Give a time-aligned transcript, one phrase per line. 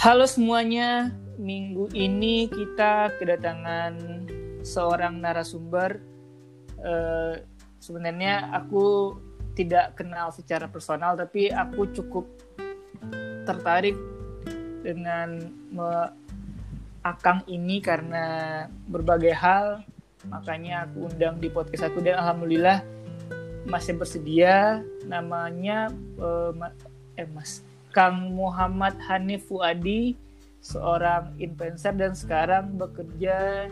[0.00, 4.24] Halo semuanya, minggu ini kita kedatangan
[4.64, 6.00] seorang narasumber.
[6.80, 7.44] Eh,
[7.84, 9.20] sebenarnya aku
[9.52, 12.24] tidak kenal secara personal, tapi aku cukup
[13.44, 13.92] tertarik
[14.80, 15.36] dengan
[17.04, 18.24] Akang ini karena
[18.88, 19.84] berbagai hal.
[20.32, 22.80] Makanya aku undang di podcast aku dan alhamdulillah
[23.68, 24.80] masih bersedia.
[25.04, 26.76] Namanya eh, Ma-
[27.20, 30.14] eh Mas Kang Muhammad Hanif Fuadi,
[30.62, 33.66] seorang influencer dan sekarang bekerja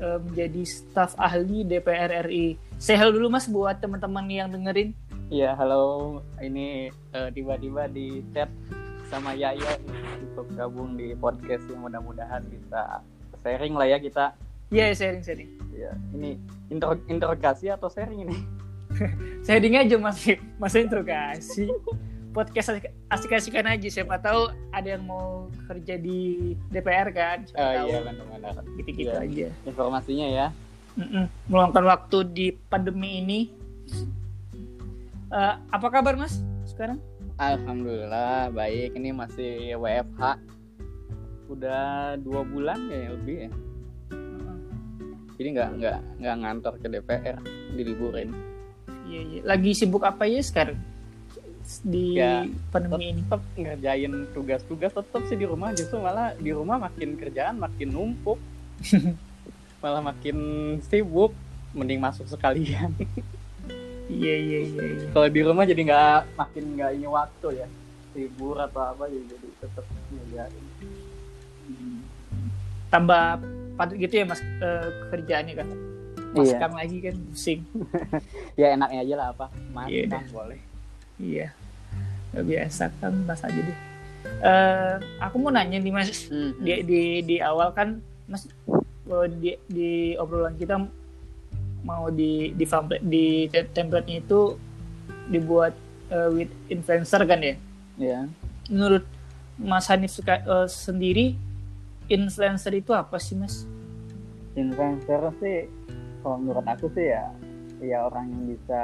[0.00, 2.56] eh, menjadi staf ahli DPR RI.
[2.80, 4.96] Say hello dulu Mas buat teman-teman yang dengerin.
[5.30, 6.18] Iya, halo.
[6.40, 8.50] Ini eh, tiba-tiba di chat
[9.10, 9.58] sama nih,
[10.30, 13.02] untuk gabung di podcast yang mudah-mudahan bisa
[13.42, 14.32] sharing lah ya kita.
[14.70, 15.50] Iya, sharing-sharing.
[15.74, 16.38] Ya, ini
[16.70, 18.38] intro interogasi atau sharing ini?
[19.46, 20.18] Sharing aja Mas,
[20.58, 21.70] Mas interogasi.
[22.30, 27.42] Podcast asik- asik-asikan aja, siapa tahu ada yang mau kerja di DPR kan.
[27.42, 27.86] Siapa Oh tahu.
[27.86, 28.54] iya, benar-benar.
[28.76, 29.26] Gitu-gitu Iya.
[29.26, 29.48] aja.
[29.64, 30.46] Informasinya ya.
[30.94, 31.24] Mm-mm.
[31.46, 33.40] Meluangkan waktu di pandemi ini.
[35.30, 36.98] Eh, apa kabar Mas sekarang?
[37.36, 38.94] Alhamdulillah baik.
[38.94, 40.22] Ini masih WFH.
[41.46, 43.50] Udah dua bulan ya lebih ya.
[45.34, 47.38] Jadi nggak nggak nggak ngantor ke DPR,
[47.72, 48.30] diliburin.
[49.08, 49.40] Iya, iya.
[49.42, 50.78] Lagi sibuk apa ya sekarang
[51.80, 53.22] di Ya, pandemi ini?
[53.22, 58.36] tetap ngerjain tugas-tugas tetap sih di rumah justru malah di rumah makin kerjaan makin numpuk
[59.82, 60.36] malah makin
[60.82, 61.30] sibuk
[61.70, 62.90] mending masuk sekalian
[64.10, 64.82] Iya iya iya.
[64.90, 65.06] iya.
[65.14, 67.66] kalau di rumah jadi nggak makin nggak ini waktu ya
[68.10, 70.64] libur atau apa jadi jadi tetap ngerjain
[72.90, 73.38] Tambah
[73.78, 75.68] padat gitu ya Mas eh, kerjaannya kan.
[76.34, 76.66] Mas Iya.
[76.66, 77.60] Lagi kan pusing.
[78.60, 80.58] ya enaknya aja lah apa mas Iya Mas, boleh
[81.20, 81.52] Iya.
[82.32, 83.78] Gak biasa kan Mas aja deh.
[84.40, 86.28] Eh, aku mau nanya nih Mas
[86.60, 90.80] di di di awal kan Mas eh, di di obrolan kita
[91.84, 94.56] mau di di template di template itu
[95.28, 95.76] dibuat
[96.08, 97.54] eh, with influencer kan ya?
[98.00, 98.18] ya
[98.68, 99.04] Menurut
[99.60, 101.36] Mas Hanif eh, sendiri
[102.08, 103.68] influencer itu apa sih Mas?
[104.58, 105.58] influencer sih
[106.20, 107.30] kalau menurut aku sih ya
[107.80, 108.82] ya orang yang bisa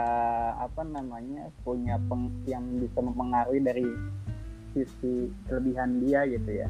[0.57, 3.87] apa namanya punya peng, yang bisa mempengaruhi dari
[4.73, 6.69] sisi kelebihan dia gitu ya.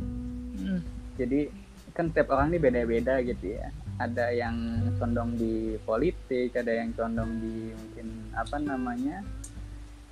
[0.57, 0.81] Hmm,
[1.19, 1.51] jadi
[1.95, 3.71] kan setiap orang ini beda-beda gitu ya.
[3.97, 4.57] Ada yang
[5.01, 8.07] condong di politik ada yang condong di mungkin
[8.37, 9.25] apa namanya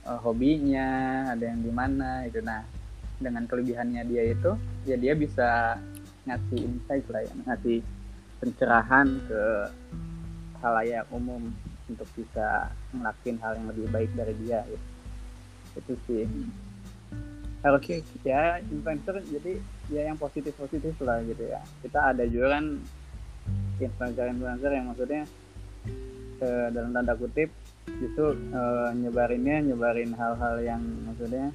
[0.09, 0.89] eh, hobinya
[1.37, 2.65] ada yang di mana itu nah
[3.21, 4.53] dengan kelebihannya dia itu
[4.89, 5.79] ya dia bisa
[6.25, 7.79] ngasih insight lah ya ngasih
[8.41, 9.43] pencerahan ke
[10.61, 11.53] halayak umum
[11.89, 14.87] untuk bisa ngelakuin hal yang lebih baik dari dia gitu.
[15.75, 16.23] itu sih.
[17.65, 17.97] Harus Oke.
[18.23, 19.53] ya influencer jadi
[19.91, 21.61] ya yang positif positif lah gitu ya.
[21.83, 22.81] Kita ada juga kan
[23.81, 25.23] influencer influencer yang maksudnya
[26.41, 27.51] eh, dalam tanda kutip
[27.89, 31.51] itu eh, nyebarinnya nyebarin hal-hal yang maksudnya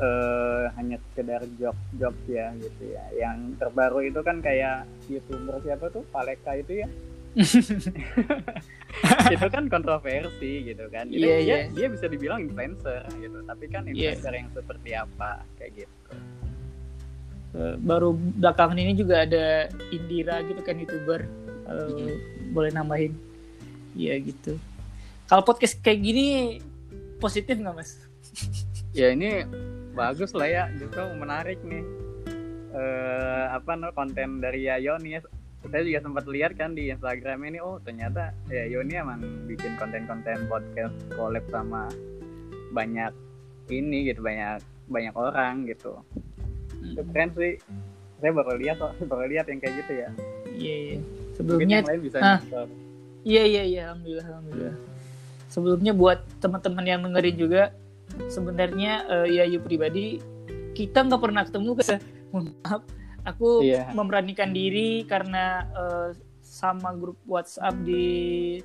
[0.00, 3.04] eh, hanya sekedar jok jok ya gitu ya.
[3.16, 6.06] Yang terbaru itu kan kayak youtuber siapa tuh?
[6.14, 6.88] Paleka itu ya
[9.34, 11.06] itu kan kontroversi gitu kan.
[11.06, 11.56] Iya, dia, iya.
[11.70, 13.38] dia bisa dibilang influencer gitu.
[13.46, 14.18] Tapi kan Iya.
[14.18, 15.46] influencer yang seperti apa?
[15.56, 16.14] Kayak gitu.
[17.50, 21.26] Eh, baru belakangan ini juga ada Indira gitu kan youtuber.
[21.66, 21.86] Kalau
[22.50, 23.14] boleh nambahin.
[23.94, 24.58] Iya gitu.
[25.26, 26.26] Kalau podcast kayak gini
[27.18, 27.90] positif nggak mas?
[28.90, 29.46] Ya ini
[29.94, 30.64] bagus lah ya.
[30.74, 31.82] Justru menarik nih.
[32.74, 35.18] Eh apa konten dari Yayo nih.
[35.18, 35.20] ya.
[35.68, 40.48] Saya juga sempat lihat kan di Instagram ini oh ternyata Yayo ini emang bikin konten-konten
[40.48, 41.92] podcast collab sama
[42.72, 43.12] banyak
[43.68, 46.00] ini gitu banyak banyak orang gitu.
[46.80, 47.60] Itu keren sih.
[48.24, 50.08] Saya baru lihat kok baru lihat yang kayak gitu ya.
[50.50, 50.96] Iya iya.
[50.96, 52.40] Mungkin sebelumnya bisa Ah.
[53.22, 53.82] iya iya iya.
[53.92, 54.76] Alhamdulillah alhamdulillah.
[55.50, 57.62] Sebelumnya buat teman-teman yang dengerin juga
[58.32, 60.18] sebenarnya eh, ya you pribadi
[60.74, 61.70] kita nggak pernah ketemu
[62.32, 62.82] mohon maaf
[63.24, 63.92] aku Iya.
[63.92, 66.08] memberanikan diri karena eh,
[66.40, 68.58] sama grup WhatsApp di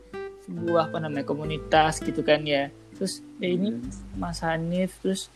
[0.45, 2.69] sebuah apa namanya komunitas gitu kan ya.
[2.95, 3.77] Terus ya ini
[4.15, 5.27] Mas Hanif terus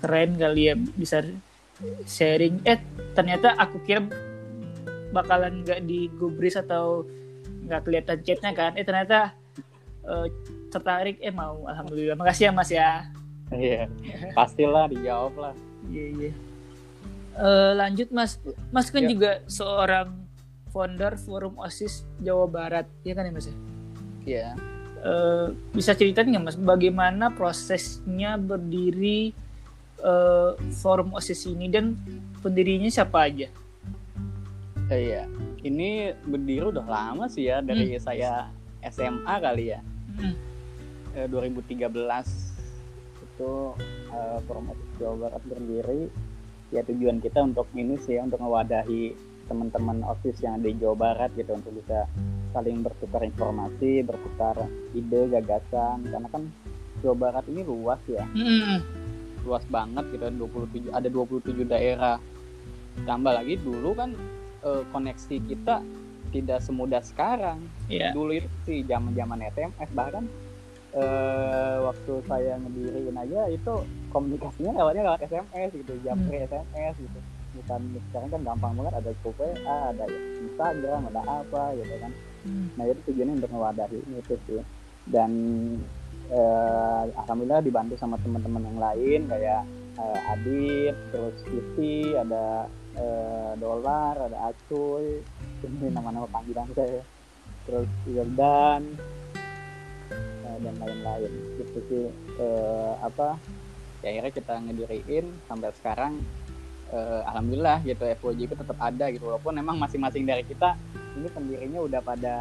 [0.00, 1.22] keren kali ya bisa
[2.04, 2.62] sharing.
[2.62, 2.80] Eh
[3.12, 4.02] ternyata aku kira
[5.10, 7.04] bakalan nggak digubris atau
[7.66, 8.72] nggak kelihatan chatnya kan.
[8.74, 9.34] Eh ternyata
[10.02, 10.26] eh,
[10.70, 11.18] tertarik.
[11.20, 11.66] Eh mau.
[11.66, 12.14] Alhamdulillah.
[12.14, 12.90] Makasih ya mas ya.
[13.46, 13.86] Iya.
[14.34, 15.54] Pastilah dijawab lah
[15.86, 16.32] iya iya
[17.36, 18.40] Eh, lanjut mas
[18.70, 19.12] mas kan Ya.
[19.12, 20.08] juga seorang
[20.72, 23.56] founder forum osis Jawa Barat ya kan ya mas ya
[24.24, 24.48] Iya.
[24.98, 29.36] Eh, bisa ceritain nggak mas bagaimana prosesnya berdiri
[29.98, 31.92] eh, forum osis ini dan
[32.40, 33.52] pendirinya siapa aja
[34.86, 35.26] Iya,
[35.60, 38.46] ini berdiri udah lama sih ya dari saya
[38.80, 39.82] SMA kali ya,
[40.14, 40.32] Hmm.
[41.12, 42.54] eh, 2013
[43.18, 43.74] itu
[44.08, 46.06] eh, Forum Osis Jawa Barat berdiri.
[46.68, 49.14] Ya tujuan kita untuk ini sih untuk mewadahi
[49.46, 52.10] teman-teman osis yang ada di Jawa Barat gitu untuk bisa
[52.50, 54.58] saling bertukar informasi, bertukar
[54.90, 56.02] ide, gagasan.
[56.04, 56.42] Karena kan
[56.98, 58.82] Jawa Barat ini luas ya, Hmm.
[59.42, 62.16] luas banget gitu 27 ada 27 daerah
[63.04, 64.10] tambah lagi dulu kan
[64.58, 65.78] eh, koneksi kita
[66.34, 68.10] tidak semudah sekarang Iya.
[68.10, 70.26] dulu itu sih zaman zaman SMS bahkan
[70.96, 73.72] eh, waktu saya ngediriin aja itu
[74.10, 77.18] komunikasinya lewatnya lewat SMS gitu japri SMS gitu
[77.56, 77.80] bukan
[78.12, 80.04] sekarang kan gampang banget ada grup WA ada
[80.44, 82.12] Instagram ada apa gitu kan
[82.46, 82.70] Hmm.
[82.78, 84.62] Nah itu tujuannya untuk mewadahi itu sih.
[85.06, 85.30] Dan
[86.30, 89.62] eh, alhamdulillah dibantu sama teman-teman yang lain kayak
[89.98, 95.22] eh, Adit, terus Siti, ada eh, Dolar, ada Acuy,
[95.66, 97.02] ini nama-nama panggilan saya.
[97.66, 98.94] Terus Yordan
[100.58, 101.32] dan lain-lain.
[101.56, 102.04] Itu sih
[102.36, 103.36] eh, apa?
[104.00, 106.12] Ya akhirnya kita ngediriin sampai sekarang
[106.88, 110.76] eh, alhamdulillah gitu FOJP tetap ada gitu walaupun memang masing-masing dari kita
[111.16, 112.36] ini pendirinya udah pada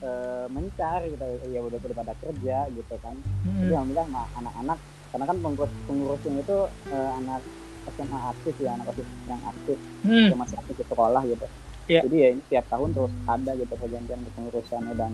[0.00, 3.14] eh, mencar gitu ya udah udah pada kerja gitu kan
[3.44, 3.60] Hmm.
[3.62, 4.78] jadi alhamdulillah nah, anak-anak
[5.12, 6.58] karena kan pengurus pengurusnya itu
[6.88, 7.40] eh, anak
[7.86, 10.28] SMA aktif ya anak aktif yang aktif Hmm.
[10.32, 11.46] yang masih aktif di sekolah gitu
[11.84, 12.00] Iya.
[12.08, 15.12] jadi ya ini tiap tahun terus ada gitu pergantian kepengurusannya dan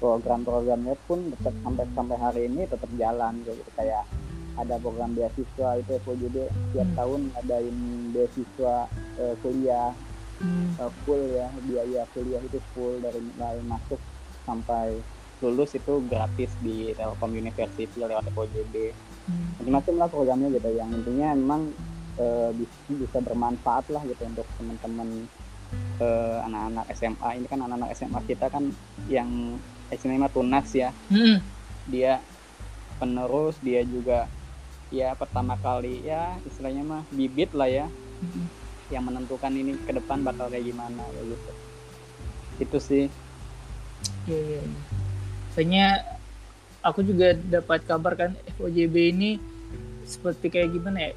[0.00, 4.08] program-programnya pun tetap sampai sampai hari ini tetap jalan gitu kayak
[4.58, 6.36] ada program beasiswa itu FOJB
[6.74, 6.96] tiap Hmm.
[6.98, 7.76] tahun adain
[8.10, 8.74] beasiswa
[9.20, 9.92] eh, kuliah
[10.40, 10.72] Hmm.
[10.80, 14.00] uh, full ya biaya kuliah itu full dari mulai masuk
[14.48, 14.96] sampai
[15.44, 18.96] lulus itu gratis di Telkom University lewat FOJB
[19.28, 19.60] Hmm.
[19.60, 21.62] macam-macam lah programnya gitu yang intinya memang
[22.16, 25.28] uh, bisa, bisa bermanfaat lah gitu untuk teman-teman
[26.00, 28.72] uh, anak-anak SMA ini kan anak-anak SMA kita kan
[29.06, 29.60] yang
[29.94, 30.90] SMA tunas ya.
[31.10, 31.42] Hmm.
[31.90, 32.22] dia
[33.02, 34.30] penerus dia juga
[34.92, 37.86] ya pertama kali ya istilahnya mah bibit lah ya.
[38.20, 38.46] Hmm.
[38.90, 41.52] yang menentukan ini ke depan bakal kayak gimana kayak gitu.
[42.58, 43.04] Itu sih.
[44.26, 44.80] Iya, iya, iya.
[45.54, 45.86] Soalnya
[46.82, 49.30] aku juga dapat kabar kan FOJB ini
[50.02, 51.10] seperti kayak gimana ya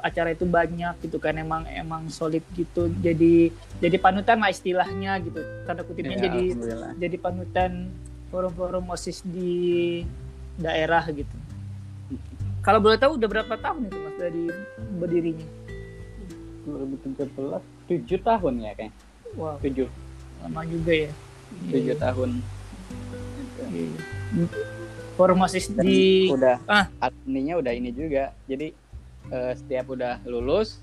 [0.00, 2.88] acara itu banyak gitu kan emang emang solid gitu.
[3.04, 5.40] Jadi jadi panutan lah istilahnya gitu.
[5.68, 6.44] Tanda kutipnya Ya, jadi
[6.96, 7.92] jadi panutan
[8.30, 10.00] forum-forum osis di
[10.56, 11.36] daerah gitu.
[12.60, 14.44] Kalau boleh tahu udah berapa tahun itu mas dari
[15.00, 15.46] berdirinya?
[16.68, 18.92] 2017 tujuh tahun ya kayak
[19.34, 19.56] wow.
[19.58, 19.88] Tujuh.
[20.44, 21.10] Lama juga ya.
[21.72, 22.30] Tujuh tahun.
[23.70, 24.46] Iya, iya.
[25.16, 26.86] forum osis Dan di udah Ah.
[27.00, 28.32] adminnya udah ini juga.
[28.44, 28.72] Jadi
[29.30, 30.80] eh, setiap udah lulus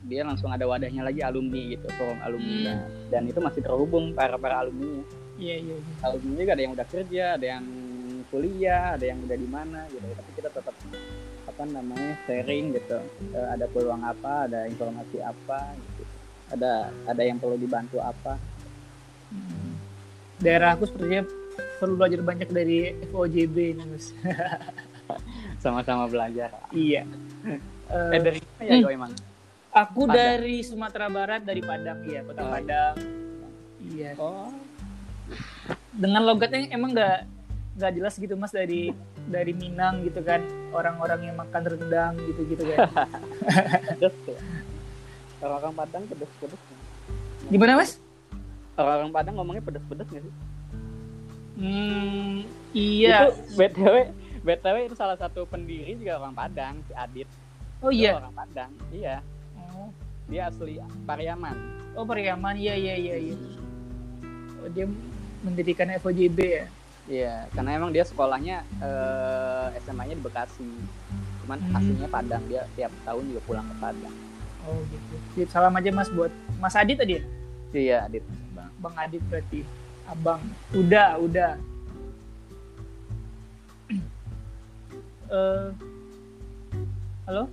[0.00, 2.72] dia langsung ada wadahnya lagi alumni gitu forum alumni.
[2.72, 2.88] Hmm.
[3.12, 5.04] dan itu masih terhubung para para alumni
[5.40, 5.94] iya iya iya.
[6.02, 7.64] alumni juga ada yang udah kerja ada yang
[8.28, 10.74] kuliah ada yang udah di mana gitu tapi kita tetap
[11.42, 12.98] apa namanya sharing gitu
[13.30, 16.02] Eh, ada peluang apa ada informasi apa gitu
[16.48, 16.72] ada
[17.04, 18.36] ada yang perlu dibantu apa
[19.30, 19.78] Hmm.
[20.36, 21.22] daerah aku sepertinya
[21.78, 24.10] perlu belajar banyak dari FOJB ini mas
[25.62, 27.06] sama-sama belajar iya
[27.42, 28.90] Eh, eh dari mana ya hmm.
[28.92, 29.12] Emang
[29.70, 30.14] aku Padang.
[30.14, 32.52] dari Sumatera Barat dari Padang iya kota Oh, iya.
[32.52, 32.94] Padang
[33.80, 34.50] iya oh
[35.94, 37.18] dengan logatnya emang nggak
[37.80, 38.90] nggak jelas gitu mas dari
[39.30, 40.42] dari Minang gitu kan.
[40.70, 42.88] Orang-orang yang makan rendang gitu gitu kan.
[43.96, 44.38] Pedes ya?
[45.40, 46.60] Orang-orang Padang pedes-pedes
[47.50, 47.98] gimana mas?
[48.76, 50.34] Orang-orang Padang ngomongnya pedes-pedes nggak sih?
[51.60, 53.28] Hmm, iya.
[53.28, 53.96] Itu btw
[54.40, 57.28] btw itu salah satu pendiri juga orang Padang si Adit.
[57.80, 58.20] Oh Itu iya.
[58.20, 59.16] orang Padang iya.
[59.56, 59.88] Oh,
[60.28, 61.56] dia asli Pariaman.
[61.96, 63.36] Oh Pariaman iya iya iya iya.
[64.60, 64.84] Oh, dia
[65.40, 66.64] mendirikan FOJB ya?
[67.06, 70.68] Iya karena emang dia sekolahnya eh, SMA-nya di Bekasi.
[71.42, 71.74] Cuman Hmm.
[71.74, 74.16] aslinya Padang dia tiap tahun juga pulang ke Padang.
[74.62, 75.14] Oh gitu.
[75.46, 77.22] Salam aja mas buat Mas Adit tadi ya?
[77.72, 78.22] Iya Adit.
[78.52, 79.64] Bang, Bang Adit berarti.
[80.04, 80.42] Abang.
[80.70, 81.50] Udah udah
[85.30, 85.68] Eh,
[87.24, 87.46] halo?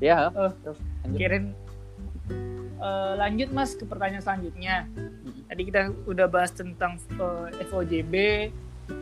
[0.00, 1.18] Ya Oh, terus lanjut.
[1.18, 1.44] kirim
[2.78, 4.86] Eh, lanjut mas ke pertanyaan selanjutnya.
[5.50, 8.14] Tadi kita udah bahas tentang eh, FOJB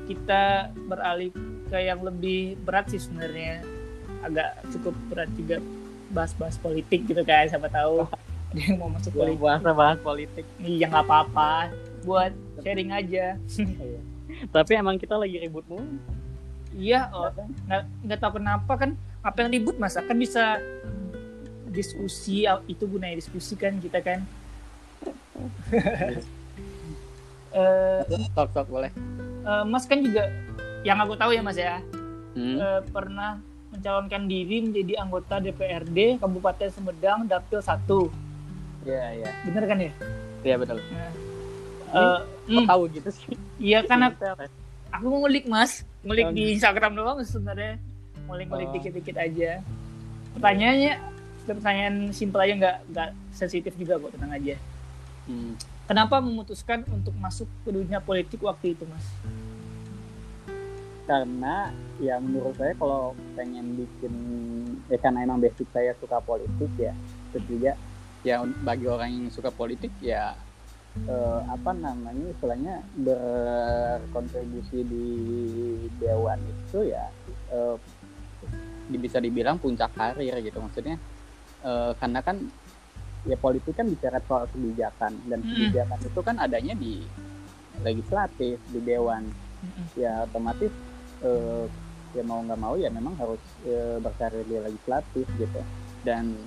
[0.08, 1.30] kita beralih
[1.68, 3.60] ke yang lebih berat sih sebenarnya.
[4.24, 5.60] Agak cukup berat juga
[6.10, 8.06] bahas-bahas politik gitu kan siapa tahu
[8.54, 9.42] dia yang mau masuk Yang politik.
[9.44, 10.44] bahasa bahas politik.
[10.62, 11.52] Iya nggak apa-apa.
[12.08, 12.32] Buat
[12.64, 13.36] sharing aja.
[13.86, 14.00] Iya.
[14.52, 15.84] tapi emang kita lagi ribut mulu.
[16.72, 17.28] Iya oh,
[17.68, 18.90] nggak nggak tahu kenapa kan.
[19.20, 19.96] Apa yang ribut mas?
[19.96, 20.60] Kan bisa
[21.76, 24.24] diskusi itu gunanya diskusi kan kita kan
[27.52, 28.00] uh,
[28.32, 28.88] talk talk boleh
[29.44, 30.32] uh, mas kan juga
[30.80, 31.84] yang aku tahu ya mas ya
[32.32, 32.56] hmm.
[32.56, 33.36] uh, pernah
[33.76, 38.26] mencalonkan diri menjadi anggota DPRD Kabupaten Sumedang Dapil 1
[38.86, 39.30] Iya, iya.
[39.42, 39.92] Bener kan ya?
[40.46, 40.78] Iya, betul.
[40.78, 41.10] Nah,
[41.90, 42.66] uh, hmm.
[42.70, 43.34] tahu gitu sih?
[43.58, 44.14] Iya, karena
[44.94, 45.82] aku ngulik, Mas.
[46.06, 46.54] Ngulik oh, di.
[46.54, 47.82] Instagram doang sebenarnya.
[48.30, 48.74] Ngulik-ngulik oh.
[48.78, 49.58] dikit-dikit aja.
[50.38, 50.94] Pertanyaannya
[51.46, 54.54] pertanyaan simpel aja nggak nggak sensitif juga kok tenang aja.
[55.30, 55.54] Hmm.
[55.86, 59.06] Kenapa memutuskan untuk masuk ke dunia politik waktu itu, Mas?
[61.06, 61.70] Karena
[62.02, 64.14] ya menurut saya kalau pengen bikin
[64.90, 66.92] ya karena emang basic saya suka politik ya
[67.30, 67.72] ketiga
[68.26, 70.34] ya bagi orang yang suka politik ya
[71.06, 75.06] eh, apa namanya istilahnya berkontribusi di
[76.02, 77.06] dewan itu ya
[77.54, 77.76] eh,
[78.98, 80.98] bisa dibilang puncak karir gitu maksudnya
[81.66, 82.36] eh, karena kan
[83.26, 85.12] ya politik kan bicara soal kebijakan.
[85.26, 85.50] Dan hmm.
[85.50, 87.02] kebijakan itu kan adanya di
[87.82, 89.26] legislatif di dewan.
[89.56, 89.88] Hmm.
[89.96, 90.68] ya otomatis
[91.24, 91.64] eh,
[92.12, 95.60] ya mau nggak mau ya memang harus eh, berkarir di legislatif gitu.
[96.06, 96.38] Dan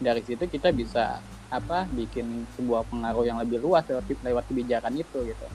[0.00, 1.18] dari situ kita bisa
[1.50, 5.46] apa bikin sebuah pengaruh yang lebih luas lewat lewat kebijakan itu gitu.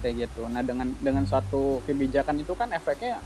[0.00, 0.46] Kayak gitu.
[0.46, 3.18] Nah dengan dengan suatu kebijakan itu kan efeknya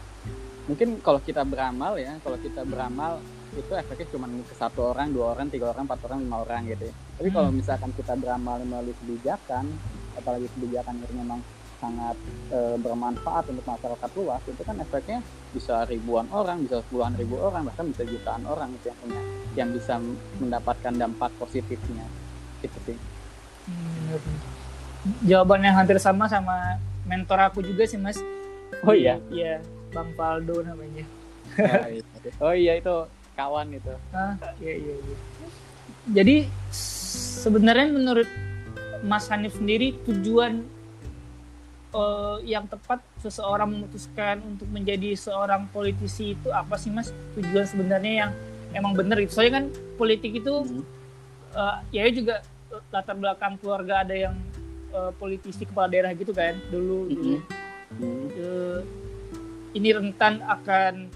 [0.65, 3.21] mungkin kalau kita beramal ya kalau kita beramal
[3.55, 6.85] itu efeknya cuma ke satu orang dua orang tiga orang empat orang lima orang gitu
[6.91, 6.95] ya.
[7.19, 7.59] tapi kalau hmm.
[7.63, 9.65] misalkan kita beramal melalui kebijakan
[10.19, 11.41] apalagi kebijakan itu memang
[11.83, 12.17] sangat
[12.49, 15.19] e, bermanfaat untuk masyarakat luas itu kan efeknya
[15.53, 19.21] bisa ribuan orang bisa puluhan ribu orang bahkan bisa jutaan orang itu yang punya
[19.55, 19.95] yang bisa
[20.43, 22.07] mendapatkan dampak positifnya.
[22.63, 22.99] Itu sih.
[23.71, 24.19] Hmm,
[25.25, 28.19] jawaban yang hampir sama sama mentor aku juga sih mas.
[28.83, 29.23] Oh iya?
[29.31, 29.63] Iya
[29.95, 31.07] bang Faldo namanya.
[31.55, 32.03] Oh iya,
[32.43, 32.97] oh, iya itu
[33.35, 35.17] kawan itu ah iya iya, iya.
[36.11, 36.37] jadi
[37.45, 38.31] sebenarnya menurut
[39.05, 40.65] Mas Hanif sendiri tujuan
[41.95, 47.15] uh, yang tepat seseorang memutuskan untuk menjadi seorang politisi itu apa sih mas?
[47.39, 48.31] Tujuan sebenarnya yang
[48.75, 49.65] emang bener itu soalnya kan
[49.95, 50.83] politik itu
[51.55, 52.43] uh, ya juga
[52.91, 54.35] latar belakang keluarga ada yang
[54.91, 57.39] uh, politisi kepala daerah gitu kan dulu dulu.
[58.35, 58.83] Uh,
[59.75, 61.07] ini rentan akan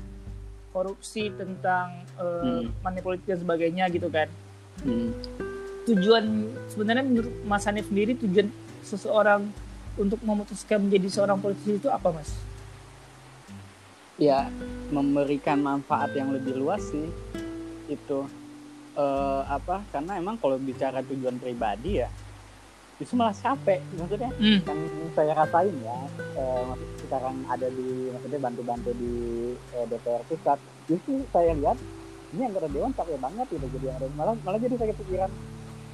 [0.78, 3.26] korupsi tentang uh, hmm.
[3.26, 4.30] dan sebagainya gitu kan
[4.86, 5.10] hmm.
[5.90, 8.46] tujuan sebenarnya menurut Mas Hanif sendiri tujuan
[8.86, 9.50] seseorang
[9.98, 12.30] untuk memutuskan menjadi seorang politisi itu apa mas?
[14.18, 14.46] Ya
[14.94, 17.10] memberikan manfaat yang lebih luas sih
[17.90, 18.26] itu
[18.94, 22.10] uh, apa karena emang kalau bicara tujuan pribadi ya
[22.98, 24.58] itu malah capek maksudnya hmm.
[24.66, 24.80] yang
[25.14, 25.98] saya rasain ya
[26.34, 26.74] uh,
[27.08, 29.12] sekarang ada di maksudnya bantu-bantu di
[29.72, 30.60] eh, DPR pusat.
[30.84, 31.80] Justru saya lihat
[32.36, 35.32] ini anggota dewan capek banget gitu jadi malah malah jadi saya kepikiran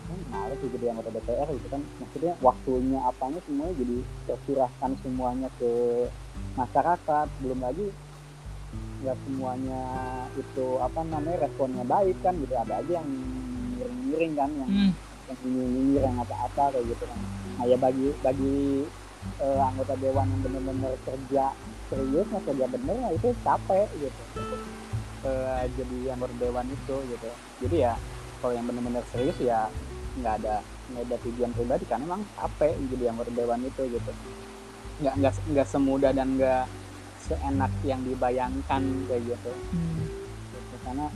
[0.04, 1.82] kan males sih jadi anggota DPR gitu kan.
[2.02, 5.70] Maksudnya waktunya apanya semuanya jadi tercurahkan semuanya ke
[6.58, 7.26] masyarakat.
[7.40, 7.86] Belum lagi
[9.04, 9.82] nggak semuanya
[10.34, 12.54] itu apa namanya responnya baik kan gitu.
[12.58, 13.08] Ada aja yang
[13.78, 14.92] miring-miring kan yang hmm.
[15.30, 17.18] yang nyinyir yang apa-apa kayak gitu kan.
[17.54, 18.58] Nah ya bagi bagi
[19.40, 21.44] uh, anggota dewan yang benar-benar kerja
[21.90, 24.22] serius nggak kerja bener nah itu capek gitu.
[25.24, 27.30] Uh, jadi anggota dewan itu gitu.
[27.64, 27.94] Jadi ya
[28.40, 29.68] kalau yang benar-benar serius ya
[30.20, 30.60] nggak ada
[30.92, 34.12] nggak ada tujuan pribadi karena emang capek jadi anggota dewan itu gitu.
[35.00, 36.64] Nggak nggak nggak semudah dan nggak
[37.24, 39.52] seenak yang dibayangkan kayak gitu.
[39.72, 40.04] Hmm.
[40.84, 41.08] karena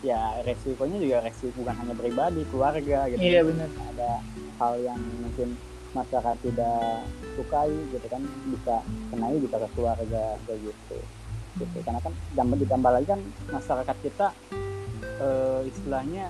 [0.00, 3.20] ya resikonya juga resiko bukan hanya pribadi keluarga gitu.
[3.20, 3.68] Iya benar.
[3.92, 4.10] Ada
[4.56, 5.48] hal yang mungkin
[5.96, 8.22] masyarakat tidak sukai gitu kan
[8.52, 8.74] bisa
[9.08, 10.98] kenai bisa ke keluarga kayak gitu
[11.56, 14.26] gitu karena kan dan ditambah lagi kan masyarakat kita
[15.00, 15.28] e,
[15.72, 16.28] istilahnya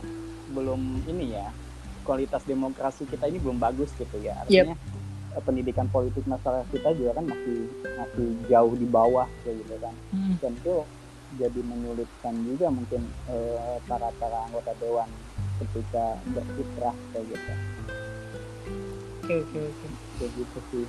[0.54, 1.50] belum ini ya
[2.06, 5.42] kualitas demokrasi kita ini belum bagus gitu ya artinya yep.
[5.42, 7.58] pendidikan politik masyarakat kita juga kan masih
[7.98, 10.34] masih jauh di bawah kayak gitu kan hmm.
[10.38, 10.74] dan itu
[11.36, 15.10] jadi menyulitkan juga mungkin uh, para para anggota dewan
[15.58, 17.52] ketika berkiprah kayak gitu
[19.26, 19.86] oke oke oke.
[20.18, 20.86] Kayak gitu sih.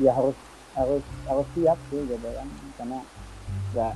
[0.00, 0.36] Ya harus
[0.72, 2.48] harus harus siap sih gitu kan.
[2.80, 2.98] Karena
[3.72, 3.94] nggak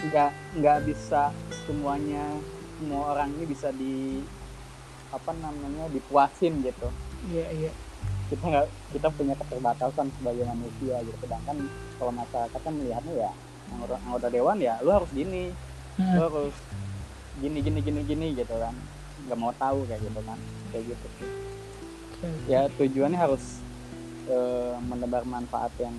[0.00, 0.30] nggak
[0.62, 1.34] nggak bisa
[1.66, 2.24] semuanya
[2.78, 4.22] semua orang ini bisa di
[5.10, 6.88] apa namanya dipuasin gitu.
[7.34, 7.70] Iya iya.
[8.30, 11.16] Kita nggak kita punya keterbatasan sebagai manusia gitu.
[11.26, 11.66] Sedangkan
[11.98, 13.30] kalau masyarakat kan melihatnya ya
[13.74, 15.50] anggota, anggota dewan ya lu harus gini.
[15.98, 16.16] Hmm.
[16.16, 16.54] lu harus
[17.42, 18.72] gini gini gini gini gitu kan.
[19.26, 20.38] Nggak mau tahu kayak gitu kan.
[20.70, 21.49] Kayak gitu hmm.
[22.48, 23.60] Ya tujuannya harus
[24.28, 24.36] e,
[24.84, 25.94] menebar manfaat yang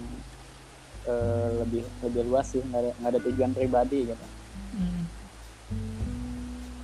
[1.08, 4.26] uh, lebih lebih luas sih nggak ada, nggak ada tujuan pribadi gitu
[4.78, 5.04] hmm.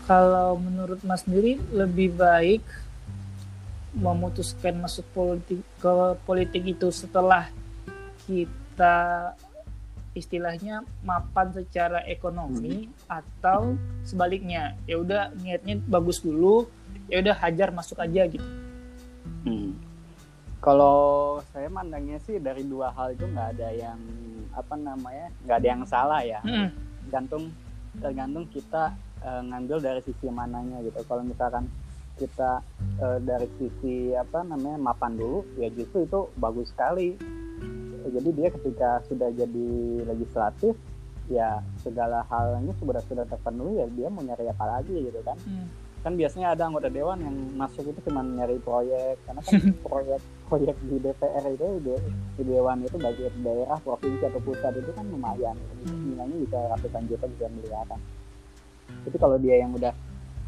[0.09, 2.63] kalau menurut Mas sendiri lebih baik
[3.97, 7.49] memutuskan masuk politik ke politik itu setelah
[8.29, 9.33] kita
[10.13, 12.93] istilahnya mapan secara ekonomi hmm.
[13.09, 16.69] atau sebaliknya ya udah niatnya bagus dulu
[17.05, 18.66] ya udah hajar masuk aja gitu
[19.47, 19.71] hmm.
[20.59, 20.99] kalau
[21.55, 23.99] saya mandangnya sih dari dua hal itu nggak ada yang
[24.51, 26.69] apa namanya nggak ada yang salah ya hmm.
[27.07, 27.49] tergantung
[27.97, 31.65] tergantung kita uh, ngambil dari sisi mananya gitu kalau misalkan
[32.17, 32.65] kita
[32.99, 37.17] uh, dari sisi apa namanya mapan dulu ya justru itu bagus sekali
[38.07, 39.69] jadi dia ketika sudah jadi
[40.07, 40.73] legislatif
[41.27, 45.67] ya segala halnya sudah sudah terpenuhi ya dia mau nyari apa lagi gitu kan hmm.
[46.05, 49.53] Kan biasanya ada anggota dewan yang masuk itu cuma nyari proyek karena kan
[49.87, 51.93] proyek proyek di DPR itu di,
[52.39, 56.13] di dewan itu bagi daerah provinsi atau pusat itu kan lumayan hmm.
[56.13, 57.99] nilainya bisa ratusan juta bisa miliaran
[59.03, 59.91] itu kalau dia yang udah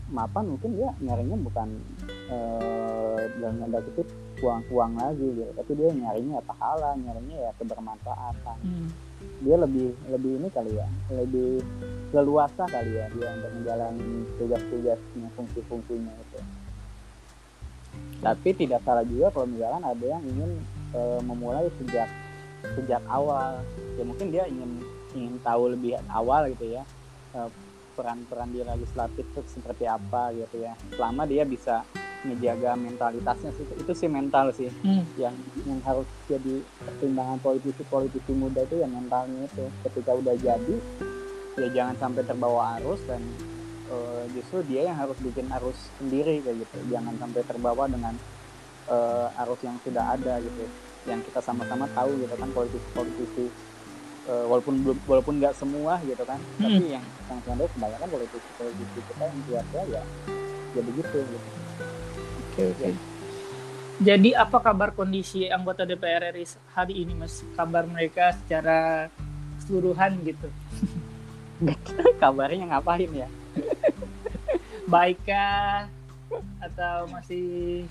[0.09, 1.67] mapan mungkin dia nyarinya bukan
[2.29, 4.07] eh, dalam tanda kutip
[4.41, 5.51] uang-uang lagi gitu.
[5.53, 8.57] Tapi dia nyarinya ya pahala nyarinya ya kebermanfaatan.
[8.63, 8.89] Hmm.
[9.43, 11.59] dia lebih lebih ini kali ya lebih
[12.15, 16.39] leluasa kali ya dia untuk menjalani tugas-tugasnya fungsi-fungsinya itu.
[18.19, 20.51] Tapi tidak salah juga kalau misalkan ada yang ingin
[20.95, 22.07] e, memulai sejak
[22.79, 23.59] sejak awal.
[23.99, 24.71] Ya mungkin dia ingin
[25.15, 26.83] ingin tahu lebih awal gitu ya
[27.35, 27.39] e,
[27.99, 30.71] peran-peran di legislatif itu seperti apa gitu ya.
[30.95, 31.83] Selama dia bisa
[32.23, 34.71] menjaga mentalitasnya sih itu sih mental sih.
[34.83, 35.03] Hmm.
[35.19, 35.35] yang
[35.67, 39.67] yang harus jadi pertimbangan politisi-politisi muda itu ya mentalnya itu.
[39.83, 40.75] Ketika udah jadi
[41.59, 43.19] ya jangan sampai terbawa arus dan
[43.91, 46.77] uh, justru dia yang harus bikin arus sendiri kayak gitu.
[46.87, 48.15] Jangan sampai terbawa dengan
[48.87, 50.63] uh, arus yang sudah ada gitu.
[51.03, 53.68] Yang kita sama-sama tahu gitu kan politisi-politisi
[54.29, 54.75] uh, walaupun
[55.09, 56.61] walaupun nggak semua gitu kan hmm.
[56.61, 60.03] tapi yang yang kebanyakan politisi-politisi kita yang biasa ya
[60.77, 61.49] jadi gitu gitu
[62.53, 62.89] oke oke.
[63.99, 67.43] Jadi apa kabar kondisi anggota DPR RI hari ini mas?
[67.51, 69.11] Kabar mereka secara
[69.59, 70.47] keseluruhan gitu?
[72.23, 73.27] Kabarnya ngapain ya?
[74.91, 75.91] Baikkah
[76.63, 77.83] atau masih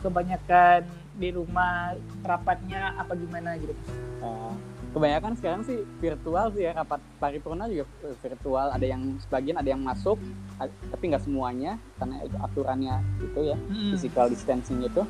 [0.00, 0.88] kebanyakan
[1.20, 3.76] di rumah rapatnya apa gimana gitu?
[4.24, 4.56] Uh,
[4.90, 7.86] kebanyakan sekarang sih virtual sih ya rapat paripurna juga
[8.22, 8.66] virtual.
[8.74, 10.18] Ada yang sebagian ada yang masuk
[10.60, 13.90] tapi nggak semuanya karena itu aturannya itu ya hmm.
[13.94, 15.02] physical distancing itu.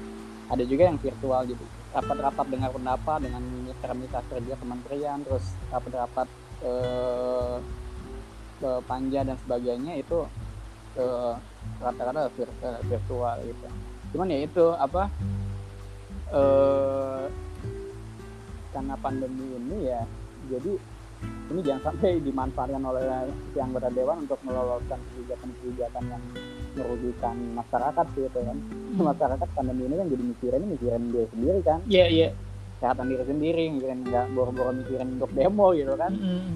[0.51, 1.64] Ada juga yang virtual gitu.
[1.95, 6.27] Rapat-rapat dengar pendapat dengan mitra-mitra kerja kementerian terus rapat-rapat
[6.66, 7.57] eh,
[8.66, 10.27] eh, panja dan sebagainya itu
[10.99, 11.35] eh,
[11.79, 13.66] rata-rata eh, virtual gitu.
[14.11, 15.07] Cuman ya itu apa
[16.35, 17.25] eh,
[18.70, 20.02] karena pandemi ini ya
[20.48, 20.72] jadi
[21.50, 23.04] ini jangan sampai dimanfaatkan oleh
[23.52, 26.22] si anggota dewan untuk meloloskan kebijakan-kebijakan yang
[26.78, 29.02] merugikan masyarakat sih itu kan hmm.
[29.02, 32.33] masyarakat pandemi ini kan jadi mikirin mikirin dia sendiri kan iya yeah, iya yeah.
[32.78, 36.50] kesehatan diri sendiri mikirin nggak boro-boro mikirin untuk demo gitu kan mm.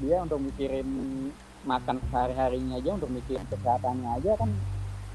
[0.00, 0.88] dia untuk mikirin
[1.68, 4.50] makan sehari-harinya aja untuk mikirin kesehatannya aja kan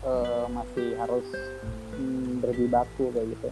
[0.05, 1.25] uh, masih harus
[1.97, 3.49] mm, berjibaku kayak gitu